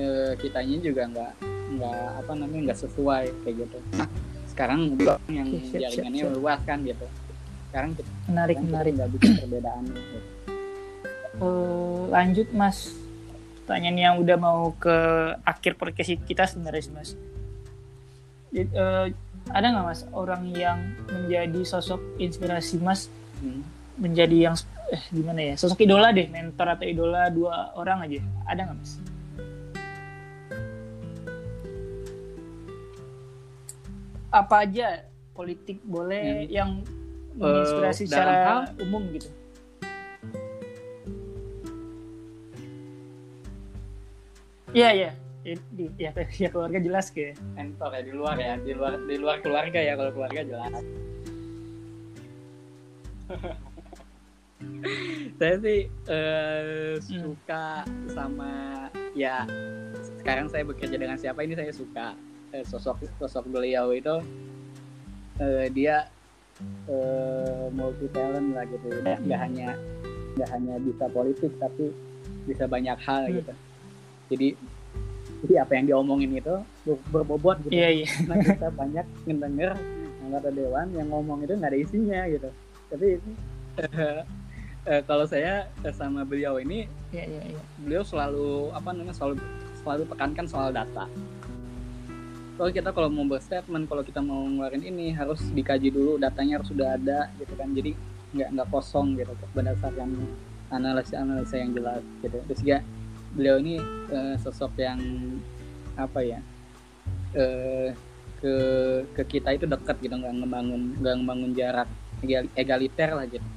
[0.00, 1.32] uh, kitanya juga nggak
[1.76, 4.08] nggak apa namanya nggak sesuai kayak gitu nah,
[4.48, 4.80] sekarang
[5.28, 6.38] yang siap, jaringannya siap, siap.
[6.40, 7.06] luas kan gitu
[7.68, 10.18] sekarang kita, menarik sekarang menarik nggak bikin perbedaan gitu.
[11.44, 13.05] uh, lanjut mas
[13.66, 14.94] pertanyaan yang udah mau ke
[15.42, 17.18] akhir podcast kita sebenarnya mas.
[18.54, 19.10] Uh,
[19.50, 20.78] ada nggak mas orang yang
[21.10, 23.10] menjadi sosok inspirasi mas?
[23.42, 23.66] Hmm.
[23.98, 24.56] menjadi yang
[24.94, 25.54] eh gimana ya?
[25.58, 28.22] Sosok idola deh mentor atau idola dua orang aja.
[28.46, 28.92] Ada nggak mas?
[34.30, 36.54] Apa aja politik boleh hmm.
[36.54, 36.70] yang
[37.34, 39.26] menginspirasi uh, secara hal, umum gitu
[44.74, 45.10] Iya iya.
[45.46, 46.10] Di, ya,
[46.42, 47.36] ya keluarga jelas ke.
[47.54, 48.58] Mentor ya di luar ya.
[48.58, 50.82] Di luar di luar keluarga ya kalau keluarga jelas.
[55.36, 58.08] Saya sih uh, suka hmm.
[58.16, 59.44] sama ya
[60.24, 62.16] sekarang saya bekerja dengan siapa ini saya suka.
[62.54, 64.22] Eh, sosok sosok beliau itu
[65.42, 66.08] eh, dia
[66.88, 68.88] eh, multi talent lah gitu.
[69.04, 69.76] Ya nggak hanya
[70.40, 71.92] nggak hanya bisa politik tapi
[72.48, 73.36] bisa banyak hal hmm.
[73.42, 73.52] gitu
[74.30, 74.58] jadi
[75.44, 76.54] jadi apa yang diomongin itu
[77.12, 77.76] berbobot gitu.
[77.76, 78.10] Yeah, yeah.
[78.26, 79.72] nah kita banyak ngedenger
[80.26, 82.48] anggota dewan yang ngomong itu nggak ada isinya gitu.
[82.90, 83.06] Tapi
[83.78, 84.22] uh,
[84.88, 87.64] uh, kalau saya sama beliau ini yeah, yeah, yeah.
[87.78, 89.38] beliau selalu apa namanya selalu
[89.84, 91.06] selalu tekankan soal data.
[92.56, 96.72] Kalau kita kalau mau berstatement kalau kita mau ngeluarin ini harus dikaji dulu datanya harus
[96.72, 97.68] sudah ada gitu kan.
[97.76, 97.92] Jadi
[98.34, 100.10] nggak nggak kosong gitu berdasarkan
[100.72, 102.40] analisa analisa yang jelas gitu.
[102.50, 102.78] Terus ya
[103.36, 103.76] beliau ini
[104.10, 104.98] uh, sosok yang
[105.96, 106.40] apa ya
[107.36, 107.92] uh,
[108.40, 108.54] ke
[109.16, 111.88] ke kita itu dekat gitu nggak ngebangun nggak ngebangun jarak
[112.56, 113.48] egaliter lah gitu.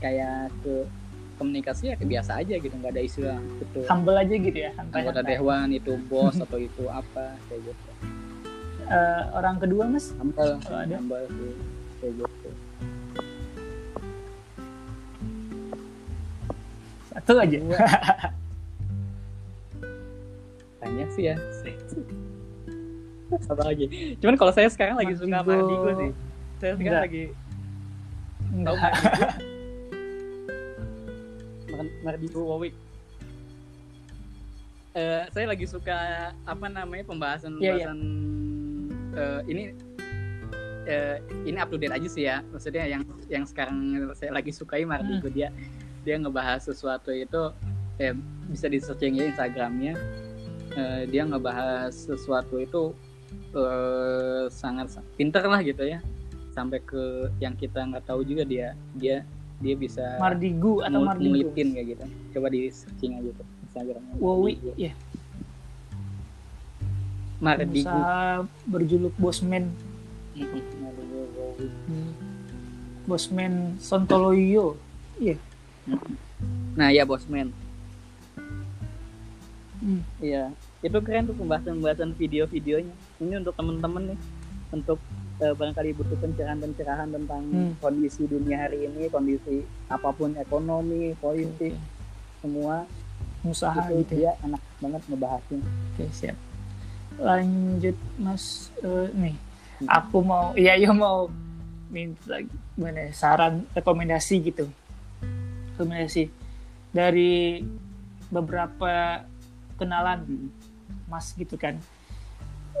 [0.00, 0.88] Kayak ke
[1.36, 3.84] komunikasi ya biasa aja gitu nggak ada isu yang betul.
[3.88, 7.90] Humble aja gitu ya anggota dewan itu bos atau itu apa kayak gitu.
[8.90, 10.12] Uh, orang kedua mas?
[10.16, 10.96] Humble oh, ada?
[10.96, 11.54] humble sih
[12.00, 12.50] kayak gitu
[17.14, 17.58] satu aja
[20.80, 21.36] banyak sih ya
[23.30, 23.86] apa lagi
[24.18, 26.10] cuman kalau saya sekarang lagi suka Mardigo sih
[26.58, 27.06] saya sekarang Enggak.
[27.06, 27.24] lagi
[28.50, 28.92] Enggak.
[32.02, 32.74] Mardigo Wowik.
[34.90, 38.18] Uh, saya lagi suka apa namanya pembahasan yeah, pembahasan yeah.
[39.10, 39.62] Uh, ini
[40.90, 44.82] uh, ini up to date aja sih ya maksudnya yang yang sekarang saya lagi sukai
[44.82, 45.34] Mardigo hmm.
[45.34, 45.54] dia
[46.02, 47.52] dia ngebahas sesuatu itu
[48.00, 48.16] eh,
[48.48, 49.94] bisa di searching ya Instagramnya
[50.74, 52.94] uh, dia ngebahas sesuatu itu
[53.54, 55.98] uh, sangat pinter lah gitu ya.
[56.50, 59.22] Sampai ke yang kita nggak tahu juga dia dia
[59.60, 61.30] dia bisa Mardigu atau Mardigu?
[61.30, 62.04] ngulitin kayak gitu.
[62.36, 64.92] Coba di searching aja tuh Instagram Wowi ya
[67.38, 67.86] Mardigu.
[67.86, 67.96] Bisa
[68.66, 69.70] berjuluk Bosman.
[70.36, 72.10] Hmm.
[73.06, 74.78] Bosman Sontoloyo
[75.18, 75.36] iya
[76.78, 77.50] nah ya Bosman
[79.82, 80.02] hmm.
[80.22, 84.20] iya itu keren tuh pembahasan-pembahasan video-videonya ini untuk temen-temen nih
[84.70, 84.98] untuk
[85.42, 87.72] uh, barangkali butuh pencerahan-pencerahan tentang hmm.
[87.82, 92.40] kondisi dunia hari ini, kondisi apa pun ekonomi, politik, okay.
[92.42, 92.86] semua
[93.40, 94.32] usaha itu gitu ya.
[94.36, 95.58] dia enak banget ngebahasnya.
[95.58, 96.36] Oke, okay, siap.
[97.18, 99.36] Lanjut Mas uh, nih.
[99.80, 99.88] Hmm.
[99.88, 101.26] Aku mau iya ya mau
[101.90, 102.38] minta
[102.76, 104.70] gimana ya, saran rekomendasi gitu.
[105.80, 106.24] Rekomendasi
[106.92, 107.64] dari
[108.28, 109.24] beberapa
[109.80, 110.48] kenalan hmm.
[111.08, 111.80] Mas gitu kan.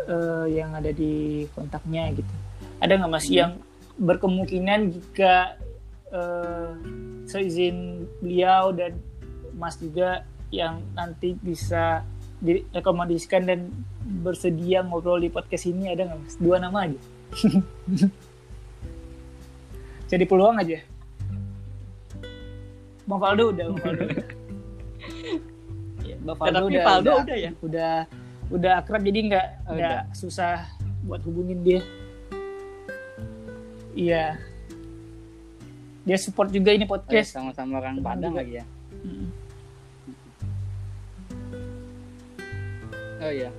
[0.06, 2.32] Uh, yang ada di kontaknya gitu
[2.80, 3.36] ada nggak mas hmm.
[3.36, 3.52] yang
[4.00, 5.60] berkemungkinan jika
[6.08, 6.72] uh,
[7.28, 8.96] seizin beliau dan
[9.60, 12.00] Mas juga yang nanti bisa
[12.40, 13.68] direkomendasikan dan
[14.24, 16.34] bersedia ngobrol di podcast ini ada nggak Mas?
[16.40, 17.00] Dua nama aja.
[20.10, 20.80] Jadi peluang aja.
[23.10, 24.02] Bang Faldo udah, Bang Faldo.
[26.06, 27.50] Ya, Bang Faldo Tapi udah, Faldo udah, udah ya?
[27.58, 27.92] udah
[28.50, 30.62] udah akrab jadi nggak Oh, nggak susah
[31.02, 31.80] buat hubungin dia.
[33.90, 34.38] Iya.
[36.06, 37.34] Dia support juga ini Oh, podcast.
[37.34, 38.40] sama-sama orang Padang juga.
[38.46, 38.64] lagi ya.
[39.02, 39.28] Mm.
[43.20, 43.50] Oh iya.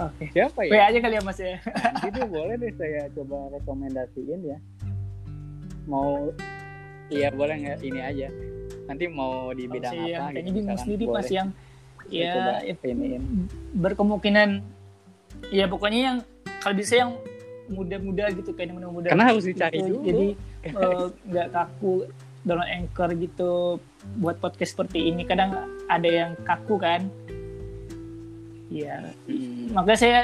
[0.00, 0.32] Oke.
[0.32, 0.88] Siapa W ya?
[0.88, 1.60] aja kali ya Mas ya.
[2.08, 4.58] Itu boleh deh saya coba rekomendasiin ya.
[5.84, 6.32] Mau
[7.10, 8.28] iya boleh nggak ini aja.
[8.86, 11.48] Nanti mau di bidang yang apa kayaknya gitu bingung sendiri pas yang
[12.08, 13.22] ya iniin.
[13.72, 14.50] berkemungkinan
[15.48, 16.16] ya pokoknya yang
[16.58, 17.10] kalau bisa yang
[17.66, 19.94] muda-muda gitu kayak muda-muda Karena harus dicari gitu.
[19.94, 20.02] dulu.
[20.02, 20.26] jadi
[20.74, 21.92] eh, nggak kaku
[22.42, 23.52] download anchor gitu
[24.16, 25.54] buat podcast seperti ini kadang
[25.86, 27.06] ada yang kaku kan
[28.66, 29.70] ya Hmm.
[29.70, 30.20] makanya saya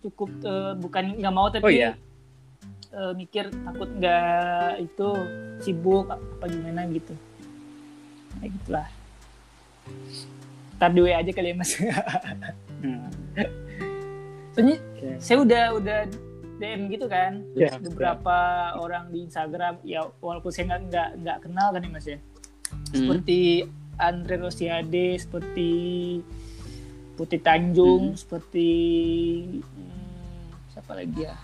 [0.00, 1.92] cukup eh, bukan nggak mau tapi Oh iya.
[2.92, 5.08] Eh, mikir takut nggak itu
[5.58, 7.14] sibuk apa gimana gitu
[8.38, 8.88] ya gitulah
[10.76, 11.72] Ntar di WA aja kali ya mas
[12.82, 13.06] Hmm.
[14.52, 15.08] soalnya Oke.
[15.16, 15.98] saya udah udah
[16.58, 18.36] DM gitu kan Ya, beberapa
[18.76, 22.18] orang di Instagram ya walaupun saya nggak nggak nggak kenal kan ya mas ya
[22.72, 22.90] Hmm.
[22.92, 23.38] seperti
[23.94, 25.70] Andre Rosiade seperti
[27.14, 28.18] Putih Tanjung Hmm.
[28.18, 28.68] seperti
[29.54, 31.36] hmm, siapa lagi ya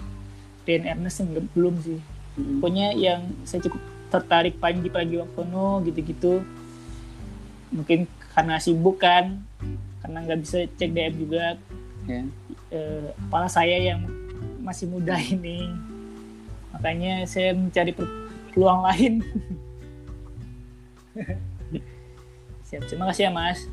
[0.69, 1.97] Rian Ernest yang belum- sih.
[2.39, 2.63] Hmm.
[2.63, 3.83] pokoknya yang saya cukup
[4.15, 6.45] tertarik Panji Pragiwaksono gitu-gitu.
[7.75, 9.43] Mungkin karena sibuk kan
[9.99, 11.57] karena nggak bisa cek DM juga.
[12.07, 12.23] Ya.
[12.69, 14.05] eh, kepala saya yang
[14.63, 15.73] masih muda ini.
[16.77, 17.97] Makanya saya mencari
[18.53, 19.25] peluang lain.
[22.69, 22.85] Siap.
[22.87, 23.65] Terima kasih ya mas.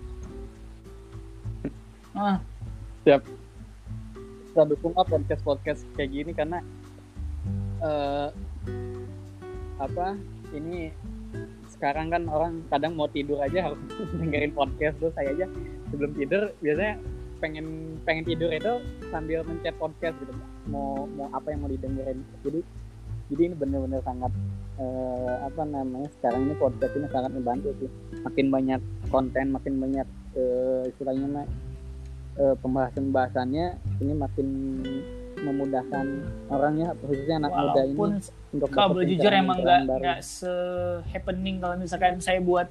[2.16, 2.39] Ah,
[3.04, 6.64] kita dukung lah podcast podcast kayak gini karena
[7.86, 8.29] eh
[9.75, 10.17] apa
[10.55, 10.89] ini
[11.75, 13.79] sekarang kan orang kadang mau tidur aja harus
[14.19, 14.95] dengerin podcast.
[14.97, 15.45] Terus saya aja
[15.91, 16.95] sebelum tidur biasanya
[17.43, 18.79] pengen pengen tidur itu
[19.11, 20.33] sambil mencet podcast gitu
[20.71, 22.23] mau mau apa yang mau didengerin.
[22.41, 22.59] Jadi
[23.25, 24.31] jadi ini bener-bener sangat
[24.77, 27.89] eh, apa namanya sekarang ini podcast ini sangat membantu sih.
[28.23, 28.81] Makin banyak
[29.11, 30.07] konten makin banyak
[30.38, 31.45] eh, istilahnya mah
[32.39, 33.65] eh, pembahasan-pembahasannya
[33.99, 34.47] ini makin
[35.46, 36.06] memudahkan
[36.50, 38.12] orangnya khususnya anak muda ini walaupun
[38.52, 40.52] untuk kalau boleh jujur emang nggak nggak se
[41.14, 42.68] happening kalau misalkan saya buat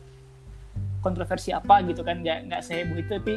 [1.00, 3.36] kontroversi apa gitu kan nggak nggak seheboh itu tapi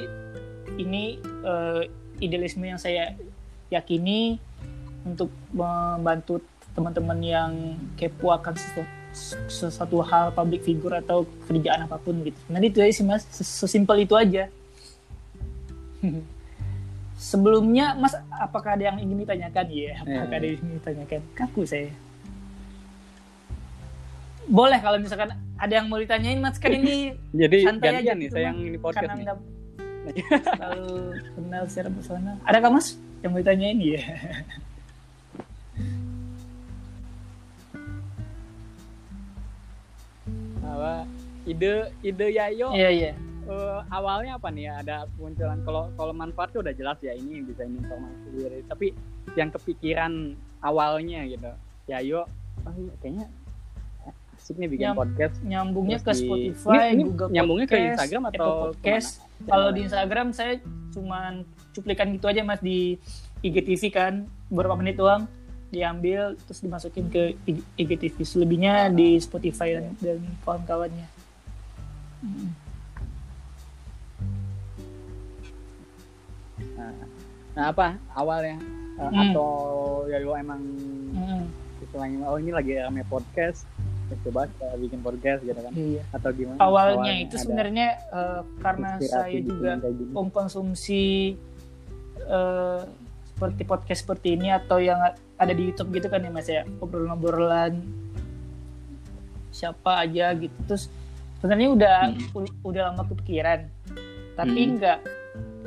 [0.80, 1.82] ini eh,
[2.20, 3.14] idealisme yang saya
[3.70, 4.40] yakini
[5.04, 6.44] untuk membantu
[6.78, 7.52] teman-teman yang
[7.98, 8.86] kepo akan sesuatu,
[9.50, 12.38] sesuatu hal public figure atau kerjaan apa pun gitu.
[12.54, 14.46] Nanti itu aja sih mas, Ses- sesimpel itu aja.
[17.18, 19.66] Sebelumnya mas, apakah ada yang ingin ditanyakan?
[19.68, 20.38] Iya, apakah Eh.
[20.38, 21.22] ada yang ingin ditanyakan?
[21.34, 21.90] Kaku saya.
[24.48, 28.36] Boleh kalau misalkan ada yang mau ditanyain mas kan ini jadi santai aja nih gitu,
[28.38, 29.26] saya yang ini podcast karena nih
[30.56, 30.88] terlalu
[31.36, 32.36] kenal secara personal.
[32.46, 32.88] Ada kah mas
[33.20, 33.76] yang mau ditanyain?
[33.76, 34.02] Iya.
[40.64, 41.08] apa
[41.48, 43.12] ide ide Yayo Iya iya.
[43.48, 44.74] Eh, awalnya apa nih ya?
[44.84, 48.60] Ada munculan kalau kalau manfaatnya udah jelas ya ini bisa informasi sendiri.
[48.68, 48.88] Tapi
[49.36, 51.52] yang kepikiran awalnya gitu
[51.88, 52.28] Yayo
[52.68, 53.28] oh iya, kayaknya
[54.38, 55.36] asik nih bikin Nyam- podcast.
[55.44, 59.10] Nyambungnya ke Terus di- Spotify, ini, ini Google nyambungnya ke Podcast, Instagram atau Apple Podcast.
[59.48, 60.54] Kalau di Instagram saya
[60.94, 61.34] cuman
[61.74, 62.98] cuplikan gitu aja mas di
[63.42, 64.14] IGTV kan.
[64.48, 65.28] Beberapa menit doang
[65.68, 71.08] diambil terus dimasukin ke IG IGTV selebihnya di Spotify dan, dan kawan-kawannya.
[72.24, 72.67] Mm.
[77.54, 78.58] Nah apa awalnya
[78.96, 79.30] Eh, Hmm.
[79.30, 79.50] atau
[80.06, 80.58] Yayo emang
[81.14, 81.46] Mm.
[81.80, 83.70] istilahnya oh ini lagi rame podcast
[84.10, 86.02] ya coba kita bikin podcast gitu kan Iya.
[86.10, 89.72] atau gimana Awalnya itu ada sebenarnya eh, karena saya bikin juga
[90.12, 91.38] mengkonsumsi
[92.20, 92.82] eh,
[93.28, 94.98] seperti podcast seperti ini atau yang
[95.36, 97.78] ada di YouTube gitu kan ya mas ya obrolan-obrolan
[99.50, 100.90] siapa aja gitu terus
[101.38, 101.98] sebenarnya udah
[102.34, 103.70] u- udah lama kepikiran
[104.34, 104.74] tapi Hmm.
[104.78, 105.00] nggak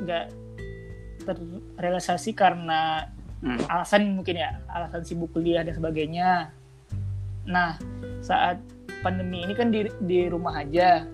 [0.03, 0.25] nggak
[1.25, 3.09] terrealisasi karena
[3.41, 3.57] Hmm.
[3.73, 6.53] alasan mungkin ya alasan sibuk kuliah dan sebagainya
[7.49, 7.81] nah
[8.21, 8.61] saat
[9.01, 11.09] pandemi ini kan di di rumah aja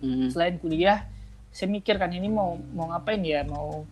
[0.00, 0.32] Hmm.
[0.32, 1.04] selain kuliah
[1.52, 3.84] saya mikir kan ini mau mau ngapain ya mau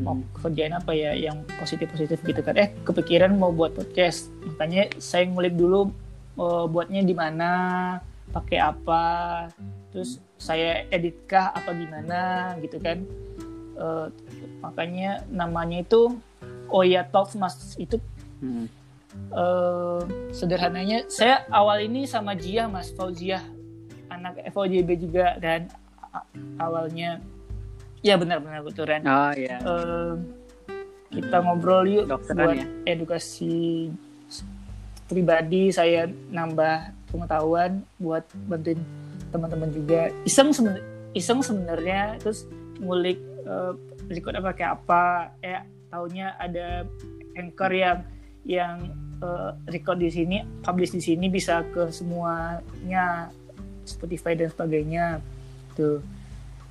[0.00, 0.24] mau Hmm.
[0.40, 5.28] kerjain apa ya yang positif positif gitu kan eh kepikiran mau buat podcast makanya saya
[5.28, 5.92] ngulik dulu
[6.40, 7.50] uh, buatnya di mana
[8.32, 9.04] pakai apa
[9.92, 13.04] terus saya editkah apa gimana gitu kan
[13.76, 14.08] uh,
[14.60, 16.16] makanya namanya itu
[16.70, 17.98] Oya Talks mas itu
[18.40, 18.72] Hmm.
[19.36, 20.00] uh,
[20.32, 23.44] sederhananya saya awal ini sama Jia mas Fauziah
[24.08, 25.68] anak FOJB juga dan
[26.56, 27.20] awalnya
[28.00, 29.60] ya benar-benar betulan Oh iya.
[29.60, 30.14] Eh,
[31.10, 32.66] kita ngobrol yuk Dokteran buat ya?
[32.88, 33.92] edukasi
[35.04, 38.78] pribadi saya nambah pengetahuan buat bantuin
[39.30, 40.54] teman-teman juga iseng
[41.12, 42.46] iseng sebenarnya terus
[42.78, 43.72] ngulik eh,
[44.10, 45.02] apa kayak apa?
[45.40, 46.86] Eh taunya ada
[47.38, 47.98] anchor yang
[48.46, 48.90] yang
[49.20, 53.30] eh, record di sini publish di sini bisa ke semuanya
[53.86, 55.22] Spotify dan sebagainya.
[55.76, 56.02] Tuh.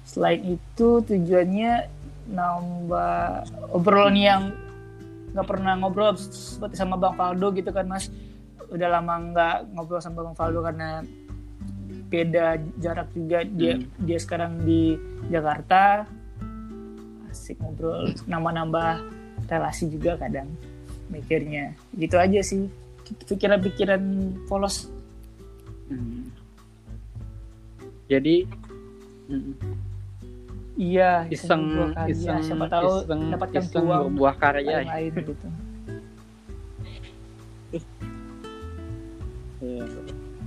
[0.03, 1.87] Selain itu tujuannya
[2.29, 4.41] nambah obrolan yang
[5.29, 8.09] nggak pernah ngobrol seperti sama Bang Faldo gitu kan Mas.
[8.69, 11.05] Udah lama nggak ngobrol sama Bang Faldo karena
[12.09, 13.45] beda jarak juga.
[13.45, 13.85] Dia Hmm.
[14.01, 14.97] dia sekarang di
[15.29, 16.09] Jakarta
[17.49, 19.01] asik ngobrol nambah-nambah
[19.49, 20.53] relasi juga kadang
[21.09, 22.69] mikirnya gitu aja sih
[23.25, 23.97] pikiran-pikiran
[24.45, 24.85] polos
[25.89, 26.29] Hmm.
[28.05, 28.45] Jadi
[29.25, 29.57] hmm,
[30.77, 34.69] iya iseng iseng siapa tahu iseng, dapatkan iseng peluang berbuah karya.
[34.69, 34.85] ya.
[34.85, 35.33] lain gitu
[39.65, 39.81] Iya.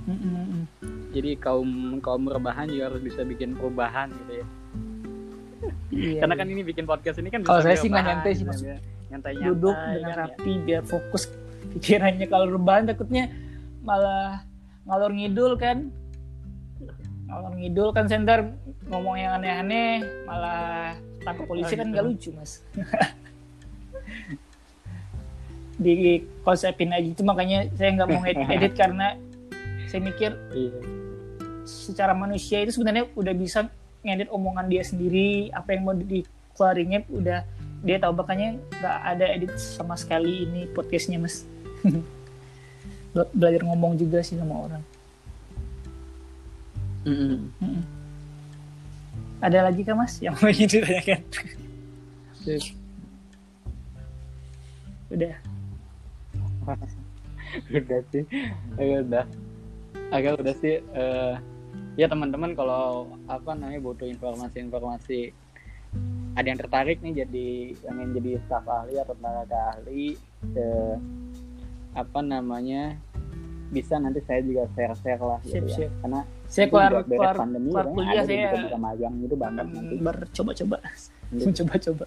[0.07, 0.63] Mm, mm, mm.
[1.11, 4.47] Jadi kaum kaum rebahan juga harus bisa bikin perubahan gitu ya.
[5.93, 6.41] Iya, Karena iya.
[6.41, 8.61] kan ini bikin podcast ini kan Kalau saya sih nggak nyantai sih, gitu Mas.
[8.65, 8.77] ya.
[9.13, 11.23] Nyantai duduk dengan rapi biar fokus
[11.71, 13.29] pikirannya kalau rebahan takutnya
[13.81, 14.41] malah
[14.83, 15.87] ngalor ngidul kan
[17.29, 18.51] ngalor ngidul kan center
[18.89, 20.91] ngomong yang aneh-aneh malah
[21.23, 22.59] tangkap polisi kan nggak lucu mas
[25.79, 29.17] di konsepin aja itu makanya saya nggak mau edit, edit karena
[29.89, 30.73] saya mikir Iya.
[31.63, 33.65] secara manusia itu sebenarnya udah bisa
[34.03, 37.47] ngedit omongan dia sendiri apa yang mau dikeluarinnya udah
[37.83, 41.43] dia tahu makanya nggak ada edit sama sekali ini podcastnya mas.
[43.13, 44.83] Be- belajar ngomong juga sih sama orang.
[47.03, 47.83] Mm-mm.
[49.43, 51.19] ada lagi kah mas yang mau ditanyakan?
[55.11, 55.35] Udah.
[57.75, 58.23] Udah sih.
[58.79, 59.25] Agak udah.
[60.09, 61.33] Agak udah sih eh,
[61.93, 65.33] ya teman-teman kalau apa namanya butuh informasi-informasi
[66.33, 67.47] ada yang tertarik nih jadi
[67.85, 70.17] pengen jadi staf ahli atau tenaga ahli
[70.57, 70.95] eh,
[71.93, 72.97] apa namanya
[73.73, 75.91] bisa nanti saya juga share-share lah gitu Siap, ya siap.
[76.05, 79.65] karena saya keluar keluar pandemi keluar kayaknya kuliah ada saya juga bisa magang gitu banget
[79.69, 80.77] nanti bercoba-coba
[81.33, 82.05] mencoba-coba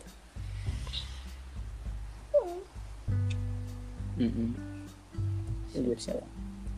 [4.17, 4.49] Mm-mm.
[5.77, 6.36] Siap, siap.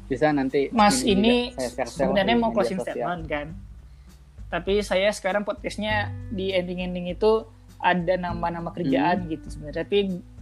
[0.09, 2.97] Bisa nanti Mas ini lah sebenarnya mau closing sosial.
[2.97, 3.47] statement kan.
[4.49, 5.95] Tapi saya sekarang podcastnya
[6.29, 7.45] di ending-ending itu
[7.77, 9.29] ada nama-nama kerjaan Hmm.
[9.29, 9.85] gitu sebenarnya.
[9.85, 9.99] Tapi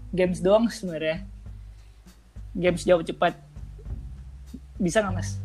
[0.08, 1.26] games doang sebenarnya.
[2.52, 3.34] Games jawab cepat.
[4.76, 5.36] Bisa nggak mas?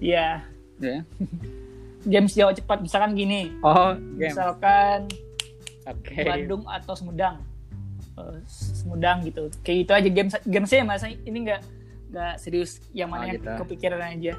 [0.00, 0.40] Iya.
[0.80, 1.04] Ya.
[2.08, 3.52] Games jawab cepat misalkan gini.
[3.60, 5.04] oh Misalkan
[5.84, 7.44] oke Bandung atau Semudang.
[8.16, 9.52] Eh, Semudang gitu.
[9.60, 11.04] Kayak gitu aja games gamesnya mas.
[11.04, 11.60] Ini nggak
[12.10, 12.82] nggak serius.
[12.90, 13.50] Yang mana Oh, yang gitu.
[13.64, 14.34] kepikiran aja.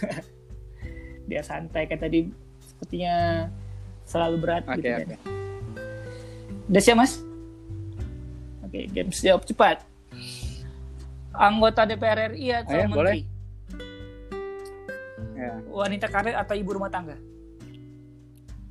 [1.28, 2.30] Biar santai kan tadi
[2.60, 3.46] sepertinya
[4.02, 4.98] selalu berat oke gitu kan.
[5.04, 5.16] oke
[6.66, 7.12] Udah siap mas?
[8.62, 9.82] Oke, games jawab cepat.
[11.30, 13.20] Anggota DPR RI atau Ayo, menteri?
[15.32, 17.14] ya Wanita karir atau ibu rumah tangga?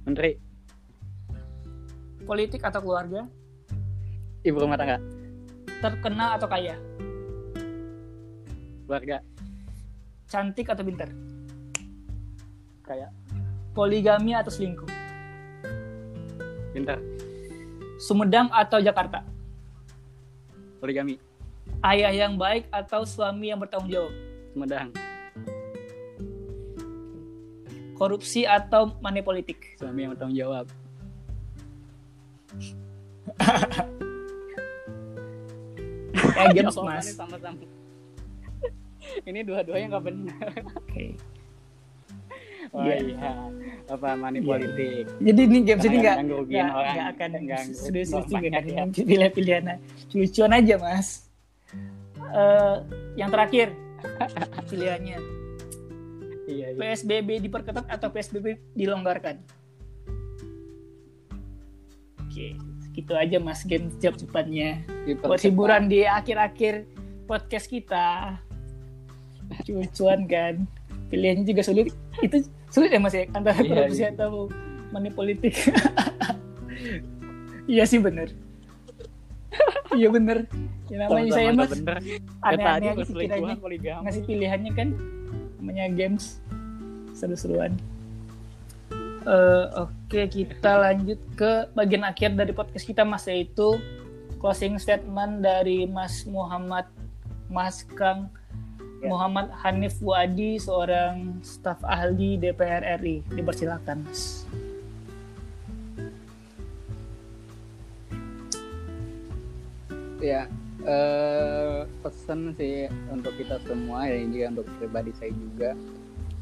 [0.04, 0.38] menteri
[2.22, 3.26] Politik atau keluarga?
[4.42, 5.00] ibu rumah tangga
[5.80, 6.76] Terkenal atau kaya?
[8.90, 9.22] Keluarga
[10.26, 11.14] Cantik atau pintar?
[12.82, 13.14] kayak
[13.78, 14.90] Poligami atau selingkuh?
[16.74, 16.98] pintar
[18.02, 19.22] Sumedang atau Jakarta?
[20.82, 21.22] poligami
[21.86, 24.10] Ayah yang baik atau suami yang bertanggung jawab?
[24.58, 24.90] Sumedang
[27.94, 29.78] Korupsi atau money politik?
[29.78, 30.66] suami yang bertanggung jawab
[36.40, 37.16] Eh, games Jawabannya mas.
[37.16, 37.64] sama-sama
[39.26, 41.05] ini dua-duanya nggak benar Oke.
[42.70, 42.95] oh Iya.
[43.01, 43.32] iya
[43.88, 44.47] apa money Iya.
[44.47, 49.03] politik Jadi ini games ini nggak nggak nggak akan Nggak serius-serius juga banyak kan ya.
[49.03, 49.63] pilih-pilihan
[50.11, 51.07] lucuan aja mas.
[52.22, 52.76] Eh,
[53.15, 53.74] yang terakhir
[54.70, 55.17] pilihannya
[56.45, 59.41] iya iya PSBB diperketat atau PSBB dilonggarkan.
[62.22, 62.53] Oke,
[62.93, 64.86] gitu aja mas game jawab cepatnya.
[65.20, 66.86] Buat hiburan di akhir-akhir
[67.26, 68.38] podcast kita.
[69.95, 70.56] Cuan kan.
[71.10, 71.89] Pilihannya juga sulit.
[72.22, 73.26] Itu sulit ya mas ya?
[73.34, 74.14] Antara Iya, korupsi iya.
[74.14, 74.50] atau
[74.93, 75.54] money politik.
[77.70, 78.34] Iya sih bener.
[79.93, 80.50] Iya bener.
[80.89, 81.70] Ya namanya saya mas.
[82.41, 83.54] aneh-aneh aja poligami.
[84.10, 84.89] ngasih pilihannya kan
[85.62, 86.41] namanya games.
[87.14, 87.78] Seru-seruan.
[89.30, 93.78] Eh, oke kita lanjut ke bagian akhir dari podcast kita mas yaitu
[94.41, 96.89] closing statement dari Mas Muhammad
[97.52, 98.32] Mas Kang
[99.00, 99.08] Ya.
[99.08, 104.04] Muhammad Hanif Wadi seorang staf ahli DPR RI dipersilakan.
[104.04, 104.43] Mas
[110.20, 110.52] ya
[110.84, 115.72] eh, pesan sih untuk kita semua ya ini juga untuk pribadi saya juga.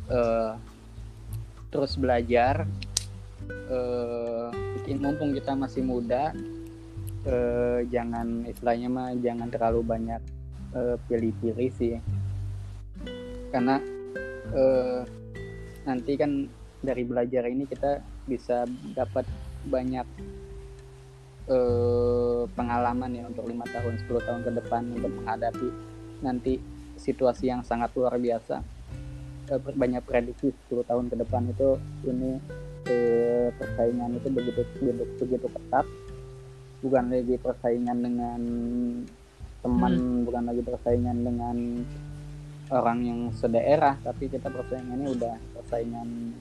[0.09, 0.53] Eh,
[1.69, 2.65] terus belajar.
[3.47, 4.49] Eh,
[4.97, 6.33] mumpung kita masih muda
[7.27, 10.21] eh, jangan istilahnya mah jangan terlalu banyak
[10.75, 11.95] eh, pilih-pilih sih
[13.51, 13.79] karena
[14.51, 15.01] eh,
[15.87, 16.31] nanti kan
[16.83, 19.23] dari belajar ini kita bisa dapat
[19.67, 20.07] banyak
[21.47, 25.69] eh, pengalaman ya untuk lima tahun 10 tahun ke depan untuk menghadapi
[26.21, 26.59] nanti
[26.97, 28.61] situasi yang sangat luar biasa.
[29.47, 32.31] Eh, banyak prediksi 10 tahun ke depan itu ini
[32.91, 35.85] eh, persaingan itu begitu begitu, begitu ketat.
[36.77, 38.41] Bukan lagi persaingan dengan
[39.65, 41.57] teman bukan lagi persaingan dengan
[42.67, 46.35] orang yang sedaerah tapi kita persaingannya udah persaingan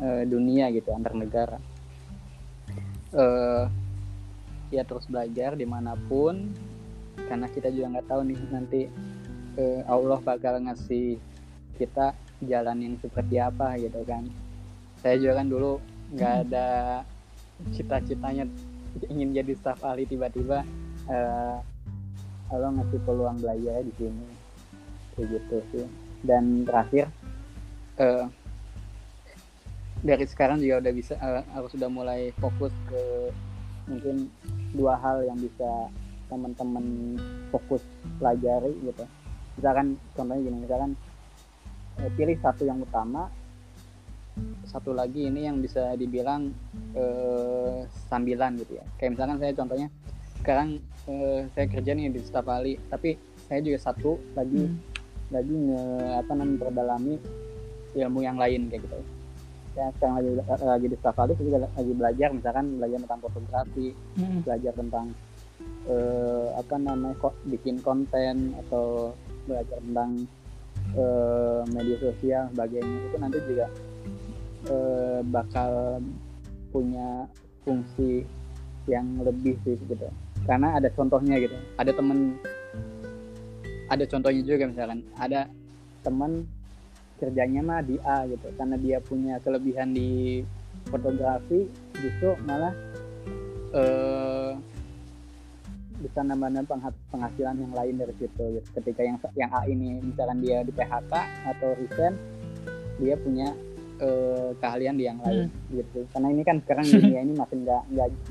[0.00, 1.58] eh, dunia gitu antar negara.
[3.12, 3.64] Eh
[4.74, 6.50] ya terus belajar di mana pun
[7.30, 8.80] karena kita juga nggak tahu nih nanti
[9.56, 11.20] eh, Allah bakal ngasih
[11.76, 14.24] kita jalan yang seperti apa gitu kan.
[15.00, 15.78] Saya juga kan dulu
[16.16, 16.68] nggak ada
[17.72, 18.44] cita-citanya
[19.08, 20.64] ingin jadi staf ahli tiba-tiba
[21.08, 21.56] eh,
[22.48, 24.35] Allah ngasih peluang belajar di sini
[25.16, 25.86] kayak gitu sih.
[26.22, 27.08] Dan terakhir
[27.98, 28.24] eh,
[30.04, 33.32] dari sekarang juga udah bisa eh, harus sudah mulai fokus ke
[33.88, 34.28] mungkin
[34.76, 35.90] dua hal yang bisa
[36.28, 37.16] teman-teman
[37.50, 37.82] fokus
[38.18, 39.04] pelajari gitu.
[39.56, 40.92] Misalkan contohnya gini misalkan
[42.02, 43.32] eh, pilih satu yang utama
[44.68, 46.52] satu lagi ini yang bisa dibilang
[46.92, 48.84] eh, sambilan gitu ya.
[49.00, 49.88] Kayak misalkan saya contohnya
[50.44, 50.68] sekarang
[51.08, 53.16] eh, saya kerja nih di staf ahli tapi
[53.48, 54.95] saya juga satu lagi Hmm.
[55.34, 55.82] Lagi nge,
[56.22, 57.14] apa namanya memperdalami
[57.96, 58.98] ilmu yang lain kayak gitu.
[59.76, 60.30] Saya sekarang lagi
[60.64, 64.40] lagi di staf ahli saya juga lagi belajar misalkan belajar tentang fotografi Hmm.
[64.40, 65.06] belajar tentang
[65.88, 69.12] eh, apa namanya kok bikin konten atau
[69.44, 70.10] belajar tentang
[70.96, 72.98] eh, media sosial sebagainya.
[73.12, 73.66] Itu nanti juga
[74.72, 76.00] eh, bakal
[76.72, 77.28] punya
[77.64, 78.24] fungsi
[78.86, 80.08] yang lebih sih gitu.
[80.46, 81.58] Karena ada contohnya gitu.
[81.76, 82.38] Ada temen
[83.86, 85.46] ada contohnya juga misalkan ada
[86.02, 86.46] teman
[87.16, 90.42] kerjanya mah di A gitu karena dia punya kelebihan di
[90.90, 91.66] fotografi
[91.96, 92.74] justru malah
[93.72, 94.52] eh,
[95.96, 98.68] bisa nambah pengha- penghasilan yang lain dari situ gitu.
[98.80, 101.12] ketika yang yang A ini misalkan dia di PHK
[101.56, 102.14] atau resign
[103.00, 103.48] dia punya
[103.96, 106.04] eh, keahlian di yang lain gitu.
[106.12, 107.82] Karena ini kan sekarang dunia ini makin nggak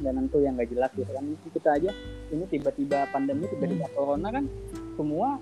[0.02, 1.26] nggak nentu yang nggak jelas gitu kan.
[1.54, 1.92] Kita aja
[2.30, 4.46] ini tiba-tiba pandemi tiba-tiba corona kan
[4.96, 5.38] semua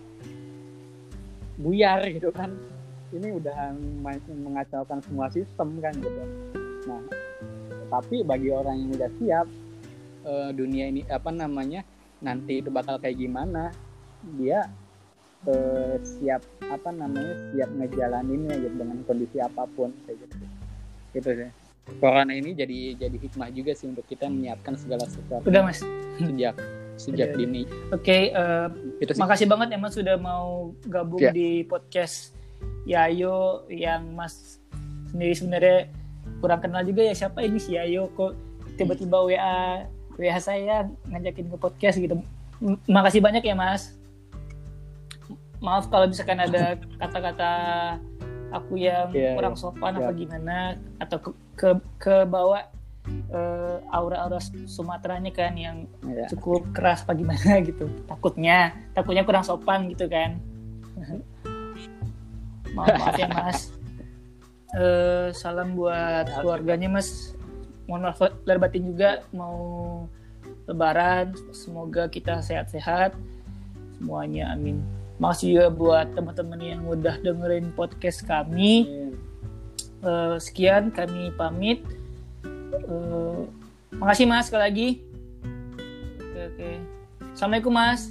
[1.58, 2.54] buyar gitu kan.
[3.14, 3.78] Ini udah
[4.42, 6.22] mengacaukan semua sistem kan gitu.
[6.90, 7.02] Nah
[7.94, 9.48] tapi bagi orang yang udah siap
[10.26, 11.86] eh, dunia ini apa namanya
[12.26, 13.70] nanti itu bakal kayak gimana
[14.42, 14.66] dia
[15.46, 20.36] eh, siap apa namanya siap ngejalaninnya gitu dengan kondisi apa pun kayak gitu.
[21.14, 21.52] Gitu sih.
[22.00, 25.46] Corona ini jadi jadi hikmah juga sih untuk kita menyiapkan segala sesuatu.
[25.46, 25.86] Udah mas.
[26.18, 26.56] Sejak
[27.04, 27.38] sejak Udah.
[27.38, 27.62] dini.
[27.92, 29.20] Oke eh, itu sih.
[29.20, 31.30] makasih banget ya mas sudah mau gabung Ya.
[31.30, 32.32] di podcast
[32.84, 34.60] Yayo yang mas
[35.08, 35.78] sendiri sebenarnya
[36.40, 37.14] kurang kenal juga ya.
[37.14, 38.08] Siapa ini si Yayo?
[38.12, 38.32] Kok
[38.76, 39.84] tiba-tiba WA
[40.14, 42.16] WA saya ngajakin ke podcast gitu.
[42.60, 43.96] M- makasih banyak ya mas.
[45.60, 47.52] Maaf kalau misalkan ada kata-kata
[48.52, 50.02] aku yang Iya, kurang sopan Iya.
[50.02, 50.58] apa gimana
[51.00, 52.68] atau ke ke, ke bawa
[53.10, 56.28] eh, aura-aura Sumateranya kan yang ya.
[56.32, 57.90] cukup keras apa gimana gitu.
[58.08, 60.40] Takutnya takutnya kurang sopan gitu kan.
[62.74, 63.70] Maaf maaf ya mas.
[64.74, 67.38] Eh, salam buat keluarganya mas.
[67.86, 69.22] Mohon maaf lahir batin juga.
[69.30, 69.58] Mau
[70.66, 73.14] lebaran semoga kita sehat-sehat.
[74.02, 74.82] Semuanya amin.
[75.22, 78.90] Makasih juga buat teman-teman yang udah dengerin podcast kami.
[80.04, 81.86] Eh, sekian kami pamit
[82.74, 83.42] Eh,
[84.02, 84.88] makasih mas sekali lagi.
[86.18, 86.72] Oke oke.
[87.38, 88.10] Assalamualaikum mas.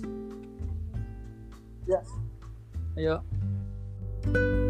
[2.93, 3.25] Ayo.
[4.31, 4.62] Bye.